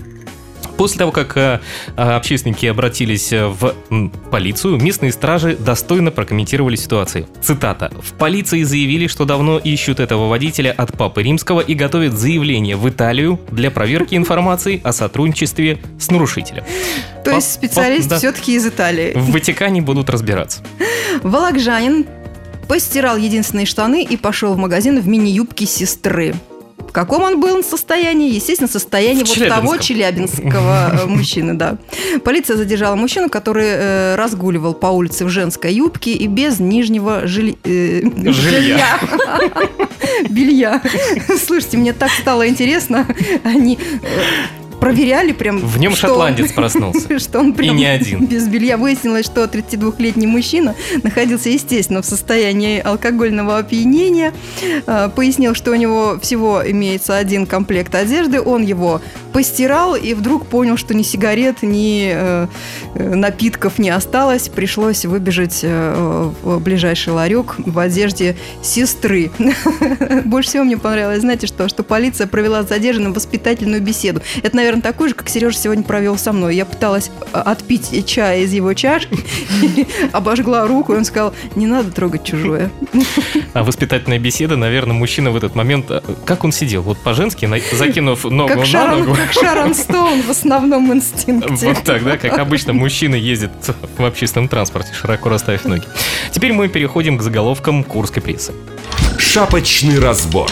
После 0.76 0.98
того, 0.98 1.12
как 1.12 1.36
э, 1.36 1.60
э, 1.96 2.02
общественники 2.02 2.66
обратились 2.66 3.32
э, 3.32 3.46
в 3.46 3.74
полицию, 4.30 4.76
местные 4.80 5.10
стражи 5.10 5.56
достойно 5.56 6.10
прокомментировали 6.10 6.76
ситуацию. 6.76 7.26
Цитата. 7.40 7.90
«В 8.00 8.12
полиции 8.12 8.62
заявили, 8.62 9.06
что 9.06 9.24
давно 9.24 9.58
ищут 9.58 10.00
этого 10.00 10.28
водителя 10.28 10.74
от 10.76 10.96
Папы 10.96 11.22
Римского 11.22 11.60
и 11.60 11.74
готовят 11.74 12.12
заявление 12.12 12.76
в 12.76 12.88
Италию 12.88 13.40
для 13.50 13.70
проверки 13.70 14.14
информации 14.14 14.80
о 14.84 14.92
сотрудничестве 14.92 15.78
с 15.98 16.10
нарушителем. 16.10 16.64
То 17.24 17.32
есть 17.32 17.52
специалист 17.52 18.08
да. 18.08 18.18
все-таки 18.18 18.54
из 18.54 18.66
Италии. 18.66 19.12
В 19.14 19.32
Ватикане 19.32 19.80
будут 19.82 20.10
разбираться. 20.10 20.62
Волокжанин 21.22 22.06
постирал 22.68 23.16
единственные 23.16 23.66
штаны 23.66 24.02
и 24.02 24.16
пошел 24.16 24.54
в 24.54 24.58
магазин 24.58 25.00
в 25.00 25.06
мини-юбке 25.08 25.66
сестры. 25.66 26.34
В 26.78 26.92
каком 26.92 27.22
он 27.22 27.40
был 27.40 27.62
состоянии? 27.64 28.32
Естественно, 28.32 28.68
состоянии 28.70 29.24
В 29.24 29.28
вот 29.28 29.48
того 29.48 29.76
челябинского 29.76 31.00
э, 31.02 31.06
мужчины, 31.06 31.54
да. 31.54 31.78
Полиция 32.24 32.56
задержала 32.56 32.94
мужчину, 32.96 33.28
который 33.28 33.66
э, 33.66 34.14
разгуливал 34.14 34.72
по 34.72 34.86
улице 34.86 35.24
в 35.24 35.28
женской 35.28 35.74
юбке 35.74 36.12
и 36.12 36.26
без 36.26 36.58
нижнего 36.60 37.26
жили- 37.26 37.58
э, 37.64 38.02
Жилья. 38.32 38.98
Белья. 40.30 40.80
Слушайте, 41.44 41.76
мне 41.76 41.92
так 41.92 42.10
стало 42.10 42.48
интересно. 42.48 43.06
Они 43.44 43.78
э, 43.78 43.98
проверяли 44.80 45.32
прям... 45.32 45.58
В 45.58 45.78
нем 45.78 45.92
что 45.96 46.08
он- 46.08 46.12
шотландец 46.12 46.52
проснулся. 46.52 47.18
что 47.18 47.40
он 47.40 47.52
прям 47.52 47.76
не 47.76 47.86
один. 47.86 48.26
без 48.26 48.46
белья. 48.48 48.76
Выяснилось, 48.76 49.26
что 49.26 49.44
32-летний 49.44 50.26
мужчина 50.26 50.74
находился, 51.02 51.48
естественно, 51.50 52.02
в 52.02 52.06
состоянии 52.06 52.80
алкогольного 52.80 53.58
опьянения. 53.58 54.32
Э, 54.86 55.08
Пояснил, 55.14 55.54
что 55.54 55.70
у 55.72 55.74
него 55.74 56.18
всего 56.20 56.62
имеется 56.68 57.16
один 57.16 57.46
комплект 57.46 57.94
одежды. 57.94 58.40
Он 58.40 58.62
его 58.62 59.00
постирал 59.32 59.94
и 59.96 60.14
вдруг 60.14 60.46
понял, 60.46 60.76
что 60.76 60.94
ни 60.94 61.02
сигарет, 61.02 61.62
ни 61.62 62.10
э, 62.12 62.46
э, 62.94 63.14
напитков 63.14 63.78
не 63.78 63.90
осталось. 63.90 64.48
Пришлось 64.48 65.04
выбежать 65.04 65.60
э, 65.62 66.30
в 66.42 66.58
ближайший 66.60 67.12
ларек 67.12 67.54
в 67.58 67.78
одежде 67.78 68.36
сестры. 68.62 69.30
Больше 70.24 70.50
всего 70.50 70.64
мне 70.64 70.76
понравилось, 70.78 71.20
знаете 71.20 71.46
что, 71.46 71.68
что 71.68 71.82
полиция 71.82 72.26
провела 72.26 72.62
с 72.62 72.68
задержанным 72.68 73.12
воспитательную 73.12 73.80
беседу. 73.82 74.20
Это, 74.42 74.56
наверное, 74.56 74.65
такой 74.82 75.08
же, 75.08 75.14
как 75.14 75.28
Сережа 75.28 75.56
сегодня 75.58 75.82
провел 75.84 76.18
со 76.18 76.32
мной. 76.32 76.54
Я 76.56 76.64
пыталась 76.64 77.10
э, 77.32 77.38
отпить 77.38 78.06
чай 78.06 78.42
из 78.42 78.52
его 78.52 78.74
чашки, 78.74 79.16
обожгла 80.12 80.66
руку, 80.66 80.92
и 80.94 80.96
он 80.96 81.04
сказал, 81.04 81.32
не 81.54 81.66
надо 81.66 81.90
трогать 81.90 82.24
чужое. 82.24 82.70
А 83.54 83.64
воспитательная 83.64 84.18
беседа, 84.18 84.56
наверное, 84.56 84.94
мужчина 84.94 85.30
в 85.30 85.36
этот 85.36 85.54
момент... 85.54 85.86
э, 85.90 86.00
Как 86.24 86.44
он 86.44 86.52
сидел? 86.52 86.82
Вот 86.82 86.98
по-женски, 86.98 87.48
закинув 87.72 88.24
ногу 88.24 88.48
Как 88.48 88.58
на 88.58 88.64
Шарон, 88.66 88.98
ногу. 89.00 89.16
как 89.16 89.32
Шарон 89.32 89.74
Стоун 89.74 90.22
в 90.22 90.30
основном 90.30 90.92
инстинкте. 90.92 91.66
Вот 91.76 91.82
так, 91.84 92.04
да, 92.04 92.16
как 92.18 92.38
обычно 92.38 92.72
мужчина 92.72 93.14
ездит 93.14 93.50
в 93.98 94.04
общественном 94.04 94.48
транспорте, 94.48 94.92
широко 94.92 95.28
расставив 95.28 95.64
ноги. 95.64 95.82
Теперь 96.32 96.52
мы 96.52 96.68
переходим 96.68 97.18
к 97.18 97.22
заголовкам 97.22 97.84
курской 97.84 98.22
прессы. 98.22 98.52
Шапочный 99.18 99.98
разбор. 99.98 100.50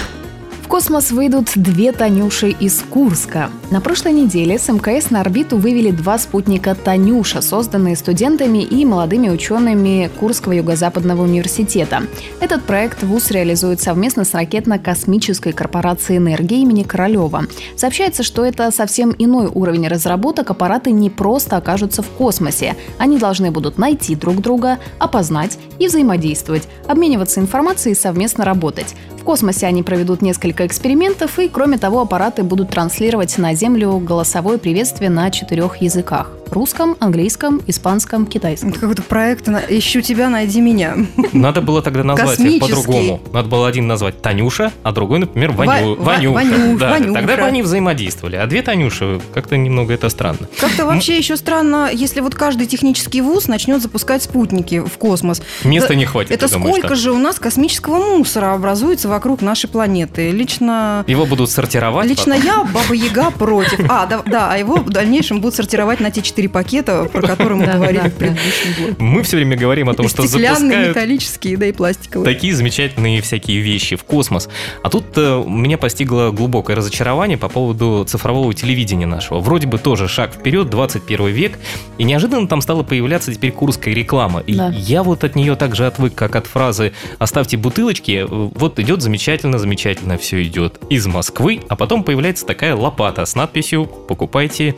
Космос 0.74 1.12
выйдут 1.12 1.52
две 1.54 1.92
Танюши 1.92 2.50
из 2.50 2.82
Курска. 2.90 3.48
На 3.70 3.80
прошлой 3.80 4.10
неделе 4.10 4.58
с 4.58 4.68
МКС 4.68 5.10
на 5.10 5.20
орбиту 5.20 5.56
вывели 5.56 5.92
два 5.92 6.18
спутника 6.18 6.74
«Танюша», 6.74 7.42
созданные 7.42 7.94
студентами 7.94 8.58
и 8.58 8.84
молодыми 8.84 9.28
учеными 9.28 10.10
Курского 10.18 10.50
юго-западного 10.50 11.22
университета. 11.22 12.02
Этот 12.40 12.64
проект 12.64 13.04
ВУЗ 13.04 13.30
реализует 13.30 13.80
совместно 13.80 14.24
с 14.24 14.34
ракетно-космической 14.34 15.52
корпорацией 15.52 16.18
энергии 16.18 16.62
имени 16.62 16.82
Королева. 16.82 17.44
Сообщается, 17.76 18.24
что 18.24 18.44
это 18.44 18.68
совсем 18.72 19.14
иной 19.16 19.46
уровень 19.46 19.86
разработок. 19.86 20.50
Аппараты 20.50 20.90
не 20.90 21.08
просто 21.08 21.56
окажутся 21.56 22.02
в 22.02 22.08
космосе. 22.08 22.74
Они 22.98 23.16
должны 23.16 23.52
будут 23.52 23.78
найти 23.78 24.16
друг 24.16 24.40
друга, 24.40 24.80
опознать 24.98 25.56
и 25.78 25.86
взаимодействовать, 25.86 26.64
обмениваться 26.88 27.38
информацией 27.38 27.92
и 27.92 27.96
совместно 27.96 28.44
работать. 28.44 28.96
В 29.24 29.26
космосе. 29.26 29.66
Они 29.66 29.82
проведут 29.82 30.20
несколько 30.20 30.66
экспериментов, 30.66 31.38
и, 31.38 31.48
кроме 31.48 31.78
того, 31.78 32.02
аппараты 32.02 32.42
будут 32.42 32.68
транслировать 32.68 33.38
на 33.38 33.54
Землю 33.54 33.98
голосовое 33.98 34.58
приветствие 34.58 35.08
на 35.08 35.30
четырех 35.30 35.78
языках– 35.78 36.30
русском, 36.54 36.96
английском, 37.00 37.60
испанском, 37.66 38.26
китайском. 38.26 38.70
Это 38.70 38.80
какой-то 38.80 39.02
проект 39.02 39.48
«Ищу 39.68 40.00
тебя, 40.00 40.30
найди 40.30 40.60
меня». 40.60 40.96
Надо 41.32 41.60
было 41.60 41.82
тогда 41.82 42.02
назвать 42.04 42.40
их 42.40 42.60
по-другому. 42.60 43.20
Надо 43.32 43.48
было 43.48 43.68
один 43.68 43.86
назвать 43.86 44.22
Танюша, 44.22 44.72
а 44.82 44.92
другой, 44.92 45.18
например, 45.18 45.52
Ваню... 45.52 45.96
Ва- 45.96 46.02
Ванюша. 46.04 46.34
Ваню- 46.40 46.78
Да, 46.78 46.90
Ванюша. 46.90 47.14
Тогда 47.14 47.36
бы 47.36 47.42
они 47.42 47.62
взаимодействовали. 47.62 48.36
А 48.36 48.46
две 48.46 48.62
Танюши, 48.62 49.20
как-то 49.32 49.56
немного 49.56 49.92
это 49.92 50.08
странно. 50.08 50.48
Как-то 50.58 50.86
вообще 50.86 51.18
еще 51.18 51.36
странно, 51.36 51.90
если 51.92 52.20
вот 52.20 52.34
каждый 52.34 52.66
технический 52.66 53.20
вуз 53.20 53.48
начнет 53.48 53.82
запускать 53.82 54.22
спутники 54.22 54.80
в 54.80 54.96
космос. 54.98 55.42
Места 55.64 55.94
не 55.94 56.06
хватит, 56.06 56.32
Это 56.32 56.48
сколько 56.48 56.94
же 56.94 57.12
у 57.12 57.18
нас 57.18 57.38
космического 57.38 57.98
мусора 58.16 58.54
образуется 58.54 59.08
вокруг 59.08 59.42
нашей 59.42 59.68
планеты? 59.68 60.30
Лично... 60.30 61.04
Его 61.06 61.26
будут 61.26 61.50
сортировать. 61.50 62.06
Лично 62.06 62.34
потом. 62.36 62.46
я, 62.46 62.64
Баба 62.64 62.94
Яга, 62.94 63.30
против. 63.30 63.80
А, 63.88 64.06
да, 64.06 64.22
да, 64.24 64.52
а 64.52 64.56
его 64.58 64.76
в 64.76 64.90
дальнейшем 64.90 65.40
будут 65.40 65.54
сортировать 65.54 66.00
на 66.00 66.10
те 66.10 66.22
четыре 66.22 66.43
пакета, 66.48 67.08
про 67.12 67.22
которые 67.22 67.58
мы 67.58 67.66
говорили 67.66 68.08
в 68.08 68.14
предыдущем 68.14 68.74
блоке. 68.78 68.96
Мы 68.98 69.22
все 69.22 69.36
время 69.36 69.56
говорим 69.56 69.88
о 69.88 69.94
том, 69.94 70.08
что 70.08 70.26
Стеклянные, 70.26 70.54
запускают 70.58 70.88
металлические, 70.96 71.56
да 71.56 71.66
и 71.66 71.72
пластиковые. 71.72 72.34
такие 72.34 72.54
замечательные 72.54 73.20
всякие 73.22 73.60
вещи 73.60 73.96
в 73.96 74.04
космос. 74.04 74.48
А 74.82 74.90
тут 74.90 75.04
э, 75.16 75.44
меня 75.46 75.78
постигло 75.78 76.30
глубокое 76.30 76.76
разочарование 76.76 77.38
по 77.38 77.48
поводу 77.48 78.04
цифрового 78.08 78.52
телевидения 78.54 79.06
нашего. 79.06 79.40
Вроде 79.40 79.66
бы 79.66 79.78
тоже 79.78 80.08
шаг 80.08 80.32
вперед, 80.34 80.70
21 80.70 81.26
век, 81.28 81.58
и 81.98 82.04
неожиданно 82.04 82.46
там 82.48 82.60
стала 82.60 82.82
появляться 82.82 83.32
теперь 83.32 83.52
курская 83.52 83.94
реклама. 83.94 84.40
И 84.40 84.52
я 84.52 85.02
вот 85.02 85.24
от 85.24 85.36
нее 85.36 85.56
так 85.56 85.74
же 85.74 85.86
отвык, 85.86 86.14
как 86.14 86.36
от 86.36 86.46
фразы 86.46 86.92
«оставьте 87.18 87.56
бутылочки». 87.56 88.24
Э, 88.24 88.26
Вот 88.28 88.78
идет 88.78 89.02
замечательно, 89.02 89.58
замечательно 89.58 90.18
все 90.18 90.42
идет 90.42 90.80
из 90.90 91.06
Москвы, 91.06 91.60
а 91.68 91.76
потом 91.76 92.02
появляется 92.04 92.46
такая 92.46 92.74
лопата 92.74 93.24
с 93.24 93.34
надписью 93.34 93.86
«покупайте 93.86 94.74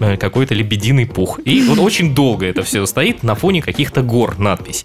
э, 0.00 0.16
какой-то 0.16 0.54
лебединый 0.54 1.05
пух». 1.06 1.40
И 1.44 1.62
вот 1.62 1.78
очень 1.78 2.14
долго 2.14 2.46
это 2.46 2.62
все 2.62 2.84
стоит 2.86 3.22
на 3.22 3.34
фоне 3.34 3.62
каких-то 3.62 4.02
гор 4.02 4.38
надпись. 4.38 4.84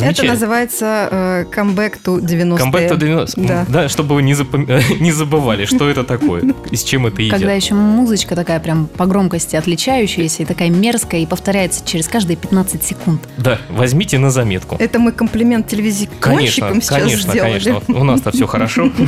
Это 0.00 0.24
называется 0.24 1.08
э, 1.10 1.44
comeback 1.52 1.94
to 2.04 2.20
90-е. 2.20 2.56
Comeback 2.58 2.90
to 2.90 2.96
90. 2.96 3.40
Да. 3.40 3.66
Да, 3.68 3.88
чтобы 3.88 4.14
вы 4.14 4.22
не, 4.22 4.34
запом- 4.34 4.66
не 5.00 5.12
забывали, 5.12 5.64
что 5.64 5.88
это 5.88 6.04
такое 6.04 6.54
и 6.70 6.76
с 6.76 6.84
чем 6.84 7.06
это 7.06 7.22
едят. 7.22 7.38
Когда 7.38 7.52
еще 7.52 7.74
музычка 7.74 8.36
такая 8.36 8.60
прям 8.60 8.86
по 8.86 9.06
громкости 9.06 9.56
отличающаяся 9.56 10.42
и 10.42 10.46
такая 10.46 10.70
мерзкая 10.70 11.22
и 11.22 11.26
повторяется 11.26 11.84
через 11.84 12.06
каждые 12.08 12.36
15 12.36 12.84
секунд. 12.84 13.20
Да, 13.36 13.58
возьмите 13.68 14.18
на 14.18 14.30
заметку. 14.30 14.76
Это 14.78 14.98
мы 14.98 15.12
комплимент 15.12 15.66
Конечно, 15.68 15.76
телевизионщикам 15.76 16.80
сейчас 16.82 17.02
конечно, 17.02 17.32
сделали. 17.32 17.58
конечно. 17.58 17.98
У 18.00 18.04
нас-то 18.04 18.30
все 18.30 18.46
хорошо. 18.46 18.90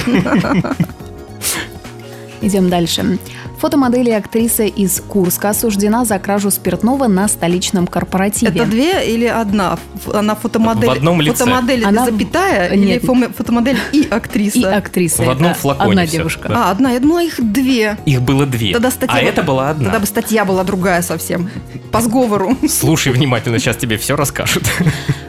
Идем 2.41 2.69
дальше. 2.69 3.19
Фотомодель 3.63 4.09
и 4.09 4.13
актриса 4.13 4.65
из 4.65 5.01
Курска 5.01 5.51
осуждена 5.51 6.05
за 6.05 6.19
кражу 6.19 6.51
спиртного 6.51 7.07
на 7.07 7.29
столичном 7.29 7.87
корпоративе. 7.87 8.51
Это 8.51 8.67
две 8.69 9.15
или 9.15 9.27
одна? 9.27 9.79
Она 10.13 10.35
фотомодель. 10.35 10.89
В 10.89 10.93
одном 10.93 11.21
лице. 11.21 11.45
Фотомодель 11.45 11.85
Она- 11.85 12.05
запятая 12.07 12.75
Нет. 12.75 13.05
или 13.05 13.27
фотомодель 13.29 13.79
и 13.93 14.03
актриса? 14.11 14.59
И 14.59 14.65
актриса. 14.65 15.23
В 15.23 15.31
одном 15.31 15.55
флаконе 15.55 15.91
Одна 15.93 16.07
всё, 16.07 16.17
девушка. 16.17 16.49
да. 16.49 16.55
А, 16.57 16.71
одна. 16.73 16.91
Я 16.91 16.99
думала, 16.99 17.23
их 17.23 17.37
две. 17.53 17.97
Их 18.05 18.21
было 18.21 18.47
две. 18.47 18.73
Тогда 18.73 18.91
статья 18.91 19.15
а 19.17 19.21
это 19.23 19.45
была 19.45 19.71
одна. 19.71 19.85
Тогда 19.85 20.01
бы 20.01 20.07
статья 20.07 20.45
была 20.45 20.65
другая 20.65 21.01
совсем. 21.03 21.49
По 21.93 22.01
сговору. 22.01 22.57
Слушай 22.69 23.13
внимательно, 23.13 23.61
сейчас 23.61 23.77
тебе 23.77 23.97
все 23.97 24.17
расскажут. 24.17 24.65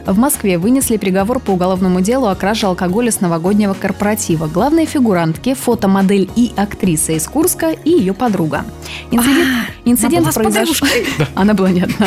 В 0.06 0.18
Москве 0.18 0.58
вынесли 0.58 0.96
приговор 0.96 1.38
по 1.38 1.52
уголовному 1.52 2.00
делу 2.00 2.26
о 2.26 2.34
краже 2.34 2.66
алкоголя 2.66 3.12
с 3.12 3.20
новогоднего 3.20 3.74
корпоратива. 3.74 4.48
Главные 4.48 4.86
фигурантки– 4.86 5.54
фотомодель 5.58 6.28
и 6.34 6.52
актриса 6.56 7.12
из 7.12 7.28
Курска 7.28 7.70
и 7.70 7.90
ее 7.90 8.12
подруга. 8.24 8.64
Инцидент, 9.10 9.48
инцидент 9.84 10.26
А, 10.26 10.30
она 10.30 10.32
была 10.32 10.32
с 10.32 10.34
произошел... 10.34 10.88
подружкой. 10.88 11.26
Она 11.34 11.54
была 11.54 11.70
не 11.70 11.82
одна. 11.82 12.06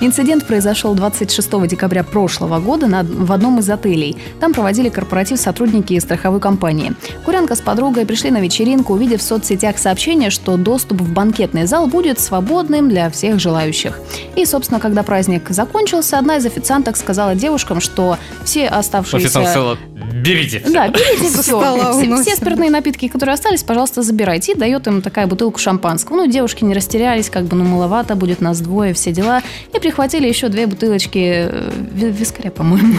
Инцидент 0.00 0.44
произошел 0.46 0.94
26 0.94 1.66
декабря 1.68 2.02
прошлого 2.02 2.58
года 2.58 2.86
на- 2.88 3.04
в 3.04 3.30
одном 3.32 3.60
из 3.60 3.70
отелей. 3.70 4.16
Там 4.40 4.52
проводили 4.52 4.88
корпоратив 4.88 5.38
сотрудники 5.38 5.98
страховой 6.00 6.40
компании. 6.40 6.94
Курянка 7.24 7.54
с 7.54 7.60
подругой 7.60 8.06
пришли 8.06 8.30
на 8.30 8.40
вечеринку, 8.40 8.94
увидев 8.94 9.20
в 9.20 9.22
соцсетях 9.22 9.78
сообщение, 9.78 10.30
что 10.30 10.56
доступ 10.56 11.00
в 11.00 11.12
банкетный 11.12 11.66
зал 11.66 11.86
будет 11.86 12.18
свободным 12.18 12.88
для 12.88 13.08
всех 13.10 13.38
желающих. 13.38 14.00
И, 14.34 14.44
собственно, 14.44 14.80
когда 14.80 15.02
праздник 15.04 15.48
закончился, 15.50 16.18
одна 16.18 16.36
из 16.38 16.46
официанток 16.46 16.96
сказала 16.96 17.34
девушкам, 17.36 17.80
что 17.80 18.18
все 18.44 18.66
оставшиеся... 18.66 19.40
Официант 19.40 19.78
берите. 20.22 20.58
всё». 20.60 20.72
Да, 20.72 20.88
берите 20.88 21.28
все. 21.42 21.92
Все, 21.92 22.22
все 22.22 22.36
спиртные 22.36 22.70
напитки, 22.70 23.08
которые 23.08 23.34
остались, 23.34 23.62
пожалуйста, 23.62 24.02
забирайте. 24.02 24.52
И 24.52 24.54
дает 24.56 24.86
им 24.86 25.02
такая 25.02 25.26
бутылку 25.36 25.58
шампанского. 25.60 26.16
Ну, 26.16 26.26
девушки 26.26 26.64
не 26.64 26.72
растерялись, 26.74 27.28
как 27.28 27.44
бы, 27.44 27.56
ну, 27.56 27.64
маловато, 27.64 28.14
будет 28.16 28.40
нас 28.40 28.60
двое, 28.60 28.94
все 28.94 29.12
дела. 29.12 29.42
И 29.74 29.78
прихватили 29.78 30.26
еще 30.26 30.48
две 30.48 30.66
бутылочки 30.66 31.48
э, 31.50 31.70
ви- 31.92 32.10
вискаря, 32.10 32.50
по-моему. 32.50 32.94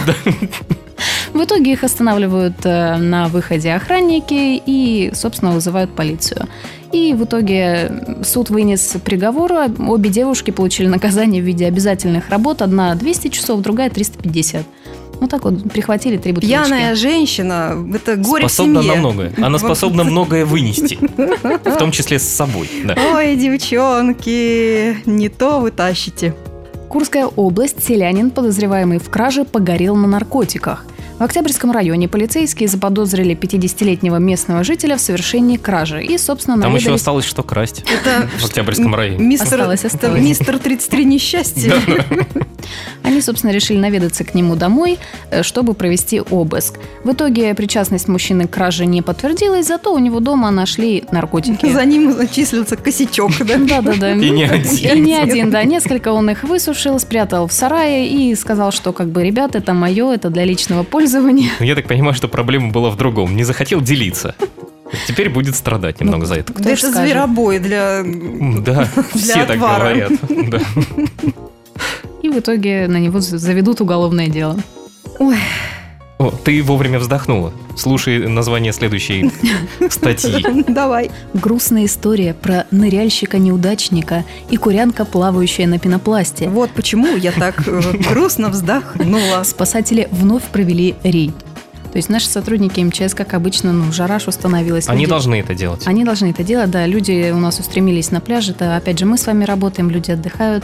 В 1.34 1.44
итоге 1.44 1.74
их 1.74 1.84
останавливают 1.84 2.58
э, 2.64 2.98
на 2.98 3.28
выходе 3.28 3.74
охранники 3.74 4.62
и, 4.66 5.12
собственно, 5.14 5.52
вызывают 5.52 5.96
полицию. 5.96 6.48
И 6.92 7.14
в 7.14 7.24
итоге 7.26 7.92
суд 8.24 8.50
вынес 8.50 8.96
приговор. 9.04 9.52
Обе 9.80 10.10
девушки 10.10 10.52
получили 10.52 10.88
наказание 10.88 11.42
в 11.42 11.46
виде 11.46 11.66
обязательных 11.66 12.30
работ. 12.30 12.62
Одна 12.62 12.96
200 12.96 13.28
часов, 13.30 13.62
другая 13.62 13.90
350. 13.90 14.64
Ну 15.20 15.28
так 15.28 15.44
вот, 15.44 15.72
прихватили 15.72 16.18
три 16.18 16.32
бутылочки. 16.32 16.68
Пьяная 16.70 16.96
женщина– 16.96 17.76
это 17.94 18.16
горе 18.16 18.48
способна 18.48 18.80
в 18.80 18.84
семье. 18.84 18.96
на 18.96 19.00
многое. 19.02 19.34
Она 19.42 19.58
способна 19.58 20.04
многое 20.04 20.46
вынести. 20.46 20.98
В 21.70 21.78
том 21.78 21.92
числе 21.92 22.20
с 22.20 22.24
собой. 22.28 22.70
да. 22.86 22.96
Ой, 23.16 23.36
девчонки, 23.36 24.98
не 25.06 25.30
то 25.30 25.60
вы 25.60 25.72
тащите. 25.72 26.36
Курская 26.90 27.26
область, 27.26 27.84
селянин, 27.84 28.30
подозреваемый 28.32 29.00
в 29.00 29.10
краже, 29.10 29.44
погорел 29.44 29.96
на 29.96 30.08
наркотиках. 30.08 30.86
В 31.18 31.24
Октябрьском 31.24 31.72
районе 31.72 32.08
полицейские 32.08 32.70
заподозрили 32.70 33.36
50-летнего 33.36 34.18
местного 34.18 34.64
жителя 34.64 34.98
в 34.98 35.02
совершении 35.02 35.58
кражи 35.58 36.04
и, 36.04 36.16
собственно, 36.20 36.62
Там 36.62 36.76
еще 36.76 36.94
осталось 36.94 37.26
что 37.26 37.42
красть 37.42 37.84
Это 37.92 38.30
в 38.40 38.46
Октябрьском 38.46 38.94
районе. 38.94 39.18
мистер, 39.26 39.48
Осталось, 39.48 39.84
осталось. 39.84 40.22
мистер 40.22 40.60
33 40.60 41.06
несчастья. 41.06 41.74
Они, 43.04 43.22
собственно, 43.22 43.52
решили 43.52 43.78
наведаться 43.78 44.26
к 44.26 44.36
нему 44.36 44.56
домой, 44.56 45.00
э, 45.32 45.42
чтобы 45.42 45.74
провести 45.74 46.22
обыск. 46.30 46.76
В 47.04 47.14
итоге 47.14 47.56
причастность 47.56 48.08
мужчины 48.10 48.48
к 48.48 48.52
краже 48.52 48.86
не 48.86 49.02
подтвердилась, 49.02 49.66
зато 49.68 49.94
у 49.94 49.98
него 49.98 50.20
дома 50.20 50.52
нашли 50.52 51.06
наркотики. 51.12 51.72
За 51.72 51.86
ним 51.86 52.28
числился 52.30 52.76
косячок, 52.76 53.32
да? 53.40 53.58
Да-да-да. 53.58 54.12
И 54.14 54.30
не 54.30 54.44
один. 54.44 54.98
И 54.98 55.00
не 55.00 55.16
один, 55.16 55.50
да. 55.50 55.64
Несколько 55.64 56.12
он 56.12 56.30
их 56.30 56.44
высушил, 56.44 57.00
спрятал 57.00 57.48
в 57.48 57.54
сарае 57.54 58.08
и 58.08 58.36
сказал, 58.36 58.72
что 58.72 58.92
как 58.94 59.08
бы, 59.08 59.24
ребят, 59.24 59.56
это 59.56 59.74
мое, 59.74 60.14
это 60.14 60.30
для 60.30 60.44
личного 60.44 60.84
пользования. 60.84 61.07
Ну, 61.60 61.66
Я 61.66 61.76
так 61.76 61.88
понимаю, 61.88 62.14
что 62.14 62.28
проблема 62.28 62.72
была 62.72 62.90
в 62.90 62.98
другом. 62.98 63.36
Не 63.36 63.44
захотел 63.44 63.82
делиться. 63.82 64.36
Теперь 65.08 65.30
будет 65.30 65.56
страдать 65.56 66.00
немного 66.00 66.26
за 66.26 66.36
это. 66.36 66.54
Кто 66.54 66.64
Да 66.64 66.70
это 66.72 66.80
скажет? 66.92 67.02
зверобой 67.10 67.60
для... 67.60 68.04
Да, 68.62 68.88
все 69.16 69.46
так 69.46 69.58
отвара. 69.58 69.80
говорят. 69.80 70.12
Да. 70.50 70.60
И 72.24 72.30
в 72.30 72.40
итоге 72.40 72.88
на 72.88 72.98
него 72.98 73.20
за- 73.20 73.38
заведут 73.38 73.82
уголовное 73.82 74.28
дело. 74.28 74.58
Ой, 75.20 75.38
О, 76.28 76.32
ты 76.32 76.62
вовремя 76.62 77.00
вздохнула. 77.00 77.54
Слушай 77.78 78.28
название 78.28 78.74
следующей 78.74 79.32
статьи. 79.90 80.44
давай. 80.68 81.10
Грустная 81.34 81.86
история 81.86 82.34
про 82.34 82.66
ныряльщика-неудачника 82.72 84.26
и 84.50 84.58
курянка, 84.58 85.06
плавающая 85.06 85.68
на 85.68 85.80
пенопласте. 85.80 86.50
Вот 86.50 86.72
почему 86.72 87.16
я 87.16 87.32
так 87.32 87.66
э, 87.66 87.82
грустно 88.10 88.50
вздохнула. 88.50 89.44
Спасатели 89.44 90.10
вновь 90.12 90.44
провели 90.44 90.96
рейд. 91.04 91.34
То 91.98 92.00
есть 92.00 92.10
наши 92.10 92.28
сотрудники 92.28 92.80
МЧС, 92.80 93.16
как 93.16 93.34
обычно, 93.34 93.74
ну, 93.74 93.92
жара 93.92 94.20
установилась. 94.28 94.88
Они 94.88 95.00
люди- 95.06 95.10
должны 95.10 95.40
это 95.40 95.56
делать. 95.56 95.88
Они 95.88 96.04
должны 96.04 96.28
это 96.28 96.44
делать, 96.44 96.70
да. 96.70 96.86
Люди 96.86 97.32
у 97.34 97.38
нас 97.38 97.60
устремились 97.60 98.12
на 98.12 98.22
пляж. 98.22 98.50
Это, 98.50 98.76
опять 98.78 99.00
же, 99.00 99.08
мы 99.08 99.18
с 99.18 99.26
вами 99.26 99.46
работаем, 99.46 99.90
люди 99.90 100.12
отдыхают. 100.12 100.64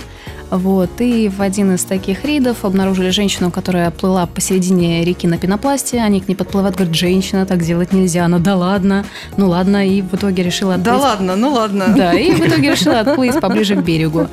Вот. 0.52 0.92
И 1.02 1.30
в 1.36 1.42
один 1.42 1.74
из 1.74 1.86
таких 1.86 2.24
рейдов 2.24 2.64
обнаружили 2.66 3.10
женщину, 3.10 3.50
которая 3.50 3.90
плыла 3.90 4.28
посередине 4.28 5.04
реки 5.04 5.26
на 5.26 5.40
пенопласте. 5.40 6.02
Они 6.02 6.22
к 6.22 6.28
ней 6.28 6.36
подплывают, 6.36 6.76
говорят, 6.76 6.94
женщина, 6.96 7.48
так 7.48 7.64
делать 7.64 7.94
нельзя. 7.94 8.26
Она, 8.26 8.38
да 8.38 8.56
ладно, 8.56 9.04
ну 9.36 9.50
ладно. 9.50 9.88
И 9.88 10.04
в 10.04 10.14
итоге 10.14 10.44
решила 10.44 10.78
Да 10.78 10.92
отплыть. 10.92 11.04
ладно, 11.10 11.36
ну 11.36 11.52
ладно. 11.52 11.86
Да, 11.98 12.14
и 12.14 12.30
в 12.32 12.48
итоге 12.48 12.70
решила 12.74 13.00
отплыть 13.00 13.40
поближе 13.42 13.76
к 13.76 13.84
берегу. 13.84 14.28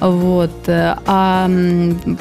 Вот. 0.00 0.50
э, 0.68 0.94
А, 1.06 1.48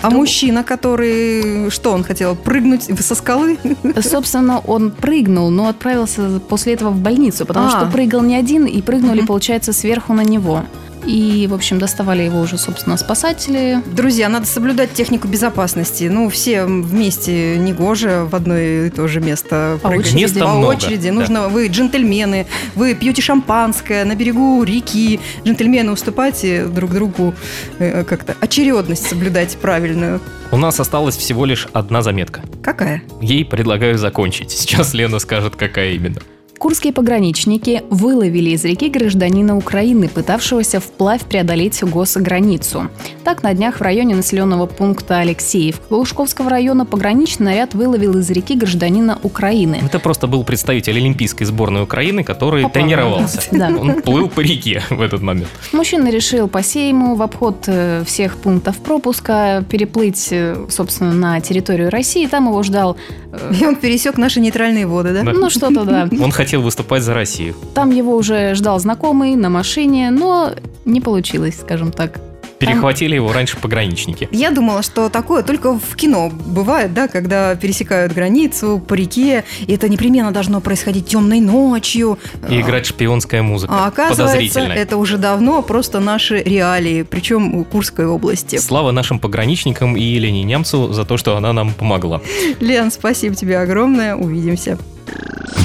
А 0.01 0.09
мужчина, 0.09 0.63
который, 0.63 1.69
что 1.69 1.91
он 1.91 2.03
хотел, 2.03 2.35
прыгнуть 2.35 2.83
со 2.99 3.15
скалы? 3.15 3.57
Собственно, 4.01 4.59
он 4.59 4.91
прыгнул, 4.91 5.49
но 5.49 5.67
отправился 5.67 6.39
после 6.47 6.73
этого 6.73 6.89
в 6.91 6.99
больницу, 6.99 7.45
потому 7.45 7.67
А. 7.67 7.69
что 7.69 7.85
прыгал 7.91 8.21
не 8.21 8.35
один, 8.35 8.65
и 8.65 8.81
прыгнули, 8.81 9.19
Мгм. 9.19 9.27
получается, 9.27 9.73
сверху 9.73 10.13
на 10.13 10.23
него. 10.23 10.63
И, 11.05 11.47
в 11.49 11.53
общем, 11.53 11.77
доставали 11.79 12.23
его 12.23 12.39
уже, 12.39 12.57
собственно, 12.57 12.97
спасатели. 12.97 13.81
Друзья, 13.85 14.27
надо 14.29 14.45
соблюдать 14.45 14.93
технику 14.93 15.27
безопасности. 15.27 16.05
Ну, 16.11 16.29
все 16.29 16.65
вместе 16.65 17.57
негоже 17.57 18.27
в 18.29 18.35
одно 18.35 18.57
и 18.57 18.89
то 18.89 19.07
же 19.07 19.21
место 19.21 19.77
По 19.81 19.89
прыгать. 19.89 20.07
очереди. 20.07 20.23
Места 20.23 20.39
По 20.39 20.47
много, 20.53 20.65
очереди. 20.73 21.09
да. 21.09 21.13
Нужно, 21.13 21.47
вы 21.49 21.67
джентльмены, 21.67 22.47
вы 22.75 22.95
пьете 22.95 23.21
шампанское 23.21 24.03
на 24.05 24.15
берегу 24.15 24.63
реки. 24.63 25.19
Джентльмены, 25.45 25.91
уступайте 25.91 26.65
друг 26.65 26.91
другу 26.91 27.33
э, 27.79 28.03
как-то 28.03 28.35
очередность 28.41 29.07
соблюдать 29.07 29.57
правильную. 29.57 30.21
У 30.51 30.57
нас 30.57 30.79
осталась 30.79 31.15
всего 31.17 31.45
лишь 31.45 31.67
одна 31.73 32.01
заметка. 32.01 32.41
Какая? 32.63 33.03
Ей 33.21 33.45
предлагаю 33.45 33.97
закончить. 33.97 34.51
Сейчас 34.51 34.93
Лена 34.93 35.19
скажет, 35.19 35.55
какая 35.55 35.91
именно. 35.91 36.21
Курские 36.65 36.93
пограничники 36.93 37.83
выловили 37.91 38.49
из 38.49 38.65
реки 38.65 38.89
гражданина 38.89 39.55
Украины, 39.55 40.09
пытавшегося 40.09 40.79
вплавь 40.79 41.21
преодолеть 41.21 41.83
госграницу. 41.83 42.89
Так, 43.23 43.43
на 43.43 43.53
днях 43.53 43.79
в 43.79 43.81
районе 43.83 44.15
населенного 44.15 44.65
пункта 44.65 45.19
Алексеев 45.19 45.79
Лужковского 45.91 46.49
района 46.49 46.83
пограничный 46.87 47.45
наряд 47.45 47.75
выловил 47.75 48.17
из 48.17 48.31
реки 48.31 48.55
гражданина 48.55 49.19
Украины. 49.21 49.79
Это 49.85 49.99
просто 49.99 50.25
был 50.25 50.43
представитель 50.43 50.97
Олимпийской 50.97 51.45
сборной 51.45 51.83
Украины, 51.83 52.23
который 52.23 52.63
Попал. 52.63 52.81
тренировался. 52.81 53.41
Да. 53.51 53.67
Он 53.67 54.01
плыл 54.01 54.27
по 54.27 54.39
реке 54.39 54.81
в 54.89 55.01
этот 55.01 55.21
момент. 55.21 55.49
Мужчина 55.71 56.09
решил 56.09 56.47
по 56.47 56.63
сейму 56.63 57.13
в 57.13 57.21
обход 57.21 57.65
э, 57.67 58.03
всех 58.07 58.37
пунктов 58.37 58.77
пропуска 58.77 59.63
переплыть, 59.69 60.29
э, 60.31 60.65
собственно, 60.69 61.13
на 61.13 61.39
территорию 61.41 61.91
России. 61.91 62.25
Там 62.25 62.47
его 62.47 62.63
ждал, 62.63 62.97
э, 63.31 63.53
И 63.61 63.65
он 63.65 63.75
пересек 63.75 64.17
наши 64.17 64.39
нейтральные 64.39 64.87
воды, 64.87 65.13
да? 65.13 65.21
Да. 65.21 65.31
ну 65.31 65.49
что-то, 65.51 65.83
да. 65.83 66.09
Он 66.19 66.31
хотел 66.31 66.54
выступать 66.61 67.03
за 67.03 67.13
Россию. 67.13 67.55
Там 67.73 67.91
его 67.91 68.15
уже 68.15 68.55
ждал 68.55 68.79
знакомый 68.79 69.35
на 69.35 69.49
машине, 69.49 70.11
но 70.11 70.51
не 70.85 71.01
получилось, 71.01 71.59
скажем 71.59 71.91
так. 71.91 72.19
Перехватили 72.59 73.15
его 73.15 73.33
раньше 73.33 73.57
пограничники. 73.57 74.29
Я 74.31 74.51
думала, 74.51 74.81
что 74.81 75.09
такое 75.09 75.43
только 75.43 75.77
в 75.77 75.95
кино 75.95 76.31
бывает, 76.31 76.93
да, 76.93 77.07
когда 77.07 77.55
пересекают 77.55 78.13
границу 78.13 78.81
по 78.85 78.93
реке, 78.93 79.43
и 79.67 79.73
это 79.73 79.89
непременно 79.89 80.31
должно 80.31 80.61
происходить 80.61 81.07
темной 81.07 81.41
ночью. 81.41 82.17
И 82.49 82.61
играть 82.61 82.85
шпионская 82.85 83.41
музыка. 83.41 83.73
А 83.75 83.87
оказывается, 83.87 84.61
это 84.61 84.97
уже 84.97 85.17
давно 85.17 85.61
просто 85.61 85.99
наши 85.99 86.41
реалии, 86.41 87.03
причем 87.03 87.55
у 87.55 87.65
Курской 87.65 88.07
области. 88.07 88.57
Слава 88.57 88.91
нашим 88.91 89.19
пограничникам 89.19 89.97
и 89.97 90.01
Елене 90.01 90.43
Немцу 90.43 90.93
за 90.93 91.05
то, 91.05 91.17
что 91.17 91.35
она 91.35 91.51
нам 91.53 91.73
помогла. 91.73 92.21
Лен, 92.59 92.89
спасибо 92.91 93.35
тебе 93.35 93.59
огромное. 93.59 94.15
Увидимся. 94.15 94.77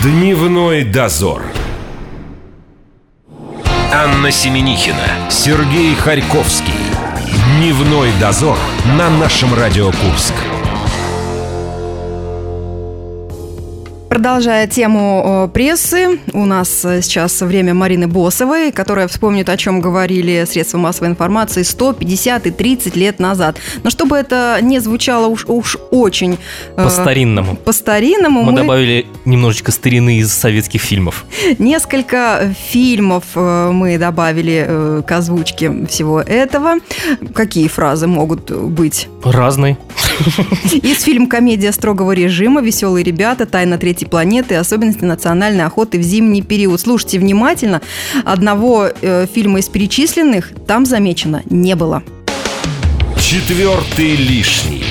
Дневной 0.03 0.85
дозор. 0.85 1.42
Анна 3.92 4.31
Семенихина, 4.31 5.31
Сергей 5.31 5.94
Харьковский. 5.94 6.74
Дневной 7.57 8.11
дозор 8.20 8.59
на 8.98 9.11
нашем 9.11 9.55
Радио 9.55 9.87
Курск. 9.87 10.35
Продолжая 14.11 14.66
тему 14.66 15.23
э, 15.25 15.55
прессы, 15.55 16.18
у 16.33 16.44
нас 16.44 16.85
э, 16.85 17.01
сейчас 17.01 17.40
время 17.42 17.75
Марины 17.75 18.09
Босовой, 18.09 18.73
которая 18.73 19.07
вспомнит, 19.07 19.49
о 19.49 19.57
чем 19.57 19.81
говорили 19.81 20.44
средства 20.49 20.79
массовой 20.79 21.11
информации 21.11 21.62
100, 21.62 21.92
50 21.92 22.46
и 22.49 22.51
30 22.51 22.96
лет 22.96 23.20
назад. 23.20 23.59
Но 23.85 23.88
чтобы 23.90 24.16
это 24.16 24.59
не 24.62 24.81
звучало 24.81 25.29
уж, 25.29 25.44
уж 25.46 25.79
очень... 25.92 26.38
э, 26.77 26.83
По-старинному. 26.83 27.55
По-старинному 27.55 28.42
Мы 28.42 28.51
мы, 28.51 28.59
добавили 28.59 29.07
немножечко 29.27 29.70
старины 29.70 30.18
из 30.18 30.33
советских 30.33 30.81
фильмов. 30.81 31.25
несколько 31.61 32.53
фильмов 32.68 33.23
мы 33.37 33.96
добавили 33.96 35.03
к 35.07 35.12
озвучке 35.12 35.87
всего 35.87 36.20
этого. 36.20 36.81
Какие 37.33 37.68
фразы 37.68 38.09
могут 38.09 38.51
быть? 38.51 39.07
Разные. 39.23 39.79
Из 40.73 41.03
фильм 41.03 41.29
«Комедия 41.29 41.70
строгого 41.70 42.11
режима», 42.12 42.61
«Веселые 42.61 43.05
ребята», 43.05 43.46
«Тайна 43.46 43.79
третьей 43.79 43.99
планеты», 44.04 44.54
особенности 44.56 45.04
национальной 45.04 45.64
охоты 45.64 45.98
в 45.98 46.02
зимний 46.02 46.42
период. 46.42 46.80
Слушайте 46.80 47.18
внимательно. 47.18 47.80
Одного 48.24 48.88
э, 48.88 49.26
фильма 49.32 49.60
из 49.60 49.68
перечисленных 49.68 50.52
там 50.66 50.86
замечено 50.86 51.42
не 51.48 51.74
было. 51.74 52.02
Четвертый 53.18 54.16
лишний. 54.16 54.84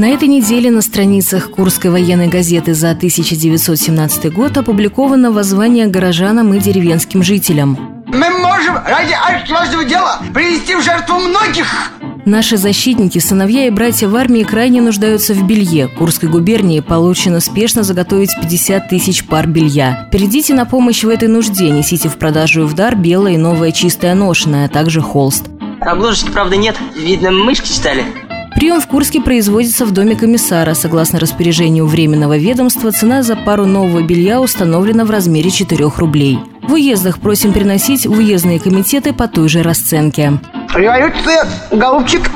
На 0.00 0.08
этой 0.08 0.28
неделе 0.28 0.70
на 0.70 0.80
страницах 0.80 1.50
Курской 1.50 1.90
военной 1.90 2.28
газеты 2.28 2.72
за 2.72 2.92
1917 2.92 4.32
год 4.32 4.56
опубликовано 4.56 5.30
воззвание 5.30 5.88
горожанам 5.88 6.54
и 6.54 6.58
деревенским 6.58 7.22
жителям. 7.22 8.02
Мы 8.06 8.30
можем 8.30 8.76
ради 8.76 9.12
архиважного 9.12 9.84
дела 9.84 10.20
принести 10.32 10.74
в 10.74 10.82
жертву 10.82 11.18
многих. 11.18 11.92
Наши 12.30 12.56
защитники, 12.58 13.18
сыновья 13.18 13.66
и 13.66 13.70
братья 13.70 14.06
в 14.06 14.14
армии 14.14 14.44
крайне 14.44 14.80
нуждаются 14.80 15.34
в 15.34 15.44
белье. 15.44 15.88
Курской 15.88 16.28
губернии 16.28 16.78
поручено 16.78 17.40
спешно 17.40 17.82
заготовить 17.82 18.30
50 18.40 18.88
тысяч 18.88 19.26
пар 19.26 19.48
белья. 19.48 20.08
Придите 20.12 20.54
на 20.54 20.64
помощь 20.64 21.02
в 21.02 21.08
этой 21.08 21.26
нужде, 21.26 21.70
несите 21.70 22.08
в 22.08 22.16
продажу 22.18 22.62
и 22.62 22.66
в 22.66 22.74
дар 22.74 22.94
белое 22.94 23.32
и 23.32 23.36
новое 23.36 23.72
чистое 23.72 24.14
ношеное, 24.14 24.66
а 24.66 24.68
также 24.68 25.00
холст. 25.00 25.46
Обложечки, 25.80 26.30
правда, 26.30 26.54
нет. 26.54 26.76
Видно, 26.96 27.32
мышки 27.32 27.66
читали. 27.66 28.04
Прием 28.54 28.80
в 28.80 28.86
Курске 28.86 29.20
производится 29.20 29.86
в 29.86 29.92
доме 29.92 30.16
комиссара. 30.16 30.74
Согласно 30.74 31.18
распоряжению 31.18 31.86
Временного 31.86 32.36
ведомства, 32.36 32.90
цена 32.90 33.22
за 33.22 33.36
пару 33.36 33.66
нового 33.66 34.02
белья 34.02 34.40
установлена 34.40 35.04
в 35.04 35.10
размере 35.10 35.50
4 35.50 35.90
рублей. 35.96 36.38
В 36.62 36.74
уездах 36.74 37.20
просим 37.20 37.52
приносить 37.52 38.06
в 38.06 38.12
уездные 38.12 38.60
комитеты 38.60 39.12
по 39.12 39.28
той 39.28 39.48
же 39.48 39.62
расценке. 39.62 40.32
Революция, 40.74 41.46
голубчик, 41.70 42.30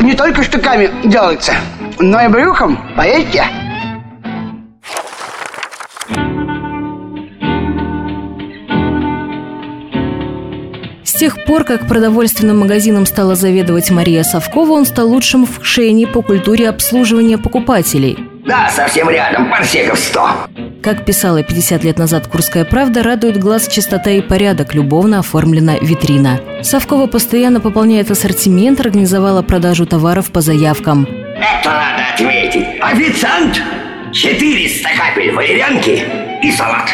не 0.00 0.14
только 0.14 0.42
штуками 0.42 0.90
делается, 1.04 1.52
но 1.98 2.20
и 2.20 2.28
брюхом, 2.28 2.78
поверьте. 2.96 3.44
Тех 11.20 11.44
пор, 11.44 11.64
как 11.64 11.86
продовольственным 11.86 12.60
магазином 12.60 13.04
стала 13.04 13.34
заведовать 13.34 13.90
Мария 13.90 14.22
Савкова, 14.22 14.70
он 14.70 14.86
стал 14.86 15.06
лучшим 15.06 15.44
в 15.44 15.60
Кшене 15.60 16.06
по 16.06 16.22
культуре 16.22 16.66
обслуживания 16.66 17.36
покупателей. 17.36 18.16
Да, 18.46 18.70
совсем 18.70 19.10
рядом, 19.10 19.50
парсеков 19.50 19.98
100. 19.98 20.30
Как 20.82 21.04
писала 21.04 21.42
50 21.42 21.84
лет 21.84 21.98
назад 21.98 22.26
«Курская 22.26 22.64
правда», 22.64 23.02
радует 23.02 23.38
глаз 23.38 23.68
чистота 23.68 24.10
и 24.12 24.22
порядок, 24.22 24.72
любовно 24.72 25.18
оформлена 25.18 25.76
витрина. 25.82 26.40
Савкова 26.62 27.06
постоянно 27.06 27.60
пополняет 27.60 28.10
ассортимент, 28.10 28.80
организовала 28.80 29.42
продажу 29.42 29.84
товаров 29.84 30.32
по 30.32 30.40
заявкам. 30.40 31.06
Это 31.36 31.68
надо 31.68 32.14
отметить. 32.14 32.66
Официант, 32.80 33.60
400 34.14 34.88
капель 34.96 35.32
валерьянки 35.34 36.02
и 36.42 36.50
салат. 36.50 36.88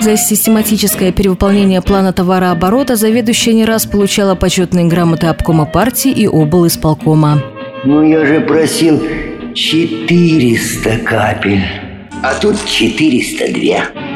За 0.00 0.16
систематическое 0.16 1.10
перевыполнение 1.10 1.82
плана 1.82 2.12
товарооборота 2.12 2.94
заведующая 2.94 3.52
не 3.52 3.64
раз 3.64 3.84
получала 3.84 4.36
почетные 4.36 4.86
грамоты 4.86 5.26
обкома 5.26 5.66
партии 5.66 6.12
и 6.12 6.28
обл. 6.28 6.66
исполкома. 6.66 7.42
Ну 7.84 8.02
я 8.02 8.24
же 8.24 8.40
просил 8.40 9.02
400 9.54 10.98
капель. 10.98 11.64
А 12.22 12.34
тут 12.34 12.64
402. 12.64 14.07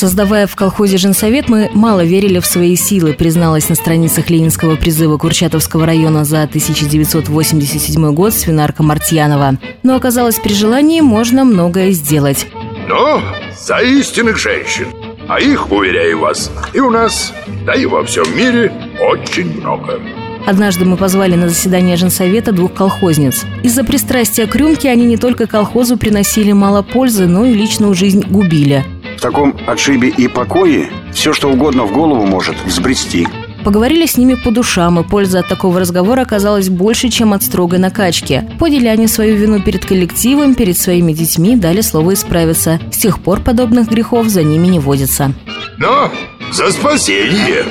Создавая 0.00 0.46
в 0.46 0.56
колхозе 0.56 0.96
«Женсовет», 0.96 1.50
мы 1.50 1.70
мало 1.74 2.02
верили 2.02 2.38
в 2.38 2.46
свои 2.46 2.74
силы, 2.74 3.12
призналась 3.12 3.68
на 3.68 3.74
страницах 3.74 4.30
Ленинского 4.30 4.76
призыва 4.76 5.18
Курчатовского 5.18 5.84
района 5.84 6.24
за 6.24 6.44
1987 6.44 8.14
год 8.14 8.32
свинарка 8.32 8.82
Мартьянова. 8.82 9.58
Но 9.82 9.96
оказалось, 9.96 10.38
при 10.38 10.54
желании 10.54 11.02
можно 11.02 11.44
многое 11.44 11.90
сделать. 11.90 12.46
Но 12.88 13.20
за 13.60 13.80
истинных 13.80 14.38
женщин. 14.38 14.86
А 15.28 15.38
их, 15.38 15.70
уверяю 15.70 16.20
вас, 16.20 16.50
и 16.72 16.80
у 16.80 16.88
нас, 16.88 17.34
да 17.66 17.74
и 17.74 17.84
во 17.84 18.02
всем 18.02 18.24
мире 18.34 18.72
очень 19.06 19.60
много. 19.60 20.00
Однажды 20.46 20.86
мы 20.86 20.96
позвали 20.96 21.34
на 21.34 21.50
заседание 21.50 21.98
женсовета 21.98 22.52
двух 22.52 22.72
колхозниц. 22.72 23.44
Из-за 23.62 23.84
пристрастия 23.84 24.46
к 24.46 24.56
рюмке 24.56 24.88
они 24.88 25.04
не 25.04 25.18
только 25.18 25.46
колхозу 25.46 25.98
приносили 25.98 26.52
мало 26.52 26.80
пользы, 26.80 27.26
но 27.26 27.44
и 27.44 27.52
личную 27.52 27.92
жизнь 27.92 28.24
губили. 28.26 28.82
В 29.20 29.22
таком 29.22 29.54
отшибе 29.66 30.08
и 30.08 30.28
покое 30.28 30.90
все, 31.12 31.34
что 31.34 31.50
угодно 31.50 31.84
в 31.84 31.92
голову 31.92 32.24
может 32.24 32.56
взбрести. 32.64 33.28
Поговорили 33.62 34.06
с 34.06 34.16
ними 34.16 34.32
по 34.32 34.50
душам, 34.50 34.98
и 34.98 35.02
польза 35.06 35.40
от 35.40 35.48
такого 35.48 35.78
разговора 35.78 36.22
оказалась 36.22 36.70
больше, 36.70 37.10
чем 37.10 37.34
от 37.34 37.42
строгой 37.42 37.78
накачки. 37.78 38.50
Поняли 38.58 38.86
они 38.86 39.06
свою 39.06 39.36
вину 39.36 39.60
перед 39.60 39.84
коллективом, 39.84 40.54
перед 40.54 40.78
своими 40.78 41.12
детьми, 41.12 41.54
дали 41.54 41.82
слово 41.82 42.14
исправиться. 42.14 42.80
С 42.90 42.96
тех 42.96 43.20
пор 43.20 43.40
подобных 43.40 43.90
грехов 43.90 44.28
за 44.28 44.42
ними 44.42 44.68
не 44.68 44.78
водится. 44.78 45.34
Но 45.76 46.10
за 46.50 46.72
спасение! 46.72 47.66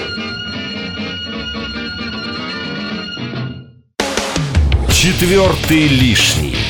Четвертый 4.94 5.88
лишний. 5.88 6.69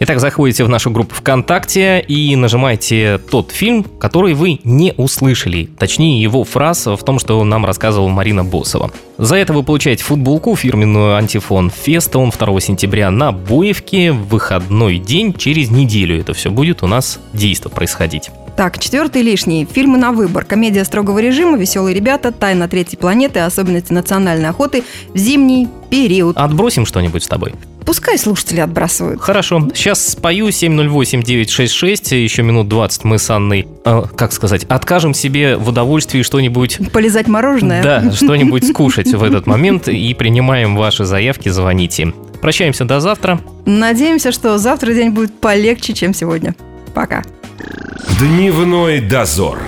Итак, 0.00 0.18
заходите 0.18 0.64
в 0.64 0.68
нашу 0.68 0.90
группу 0.90 1.14
ВКонтакте 1.14 2.00
и 2.00 2.34
нажимаете 2.34 3.20
тот 3.30 3.52
фильм, 3.52 3.84
который 3.84 4.34
вы 4.34 4.58
не 4.64 4.92
услышали. 4.96 5.70
Точнее, 5.78 6.20
его 6.20 6.42
фраз 6.42 6.86
в 6.86 6.98
том, 6.98 7.20
что 7.20 7.42
нам 7.44 7.64
рассказывала 7.64 8.08
Марина 8.08 8.44
Босова. 8.44 8.90
За 9.18 9.36
это 9.36 9.52
вы 9.52 9.62
получаете 9.62 10.02
футболку 10.02 10.56
фирменную 10.56 11.14
антифон 11.16 11.70
Феста. 11.70 12.18
Он 12.18 12.30
2 12.30 12.60
сентября 12.60 13.12
на 13.12 13.30
Боевке 13.30 14.10
в 14.10 14.26
выходной 14.26 14.98
день. 14.98 15.32
Через 15.32 15.70
неделю 15.70 16.18
это 16.18 16.34
все 16.34 16.50
будет 16.50 16.82
у 16.82 16.88
нас 16.88 17.20
действо 17.32 17.68
происходить. 17.68 18.30
Так, 18.56 18.78
четвертый 18.78 19.22
лишний. 19.22 19.66
Фильмы 19.70 19.98
на 19.98 20.12
выбор. 20.12 20.44
Комедия 20.44 20.84
строгого 20.84 21.18
режима, 21.18 21.58
веселые 21.58 21.92
ребята, 21.92 22.30
тайна 22.30 22.68
третьей 22.68 22.96
планеты, 22.96 23.40
особенности 23.40 23.92
национальной 23.92 24.48
охоты 24.48 24.84
в 25.12 25.18
зимний 25.18 25.68
период. 25.90 26.36
Отбросим 26.36 26.86
что-нибудь 26.86 27.24
с 27.24 27.26
тобой. 27.26 27.54
Пускай 27.84 28.16
слушатели 28.16 28.60
отбрасывают. 28.60 29.20
Хорошо, 29.20 29.68
сейчас 29.74 30.06
спою 30.06 30.48
708-966, 30.48 32.16
еще 32.16 32.42
минут 32.42 32.68
20 32.68 33.04
мы 33.04 33.18
с 33.18 33.28
Анной, 33.28 33.66
э, 33.84 34.02
как 34.16 34.32
сказать, 34.32 34.64
откажем 34.64 35.12
себе 35.14 35.56
в 35.56 35.68
удовольствии 35.68 36.22
что-нибудь... 36.22 36.78
Полезать 36.92 37.26
мороженое? 37.26 37.82
Да, 37.82 38.12
что-нибудь 38.14 38.66
скушать 38.66 39.12
в 39.12 39.22
этот 39.22 39.46
момент 39.46 39.88
и 39.88 40.14
принимаем 40.14 40.76
ваши 40.76 41.04
заявки, 41.04 41.50
звоните. 41.50 42.14
Прощаемся 42.40 42.84
до 42.84 43.00
завтра. 43.00 43.40
Надеемся, 43.66 44.32
что 44.32 44.56
завтра 44.58 44.94
день 44.94 45.10
будет 45.10 45.34
полегче, 45.34 45.92
чем 45.92 46.14
сегодня. 46.14 46.54
Пока. 46.94 47.22
Дневной 48.20 49.00
дозор. 49.00 49.58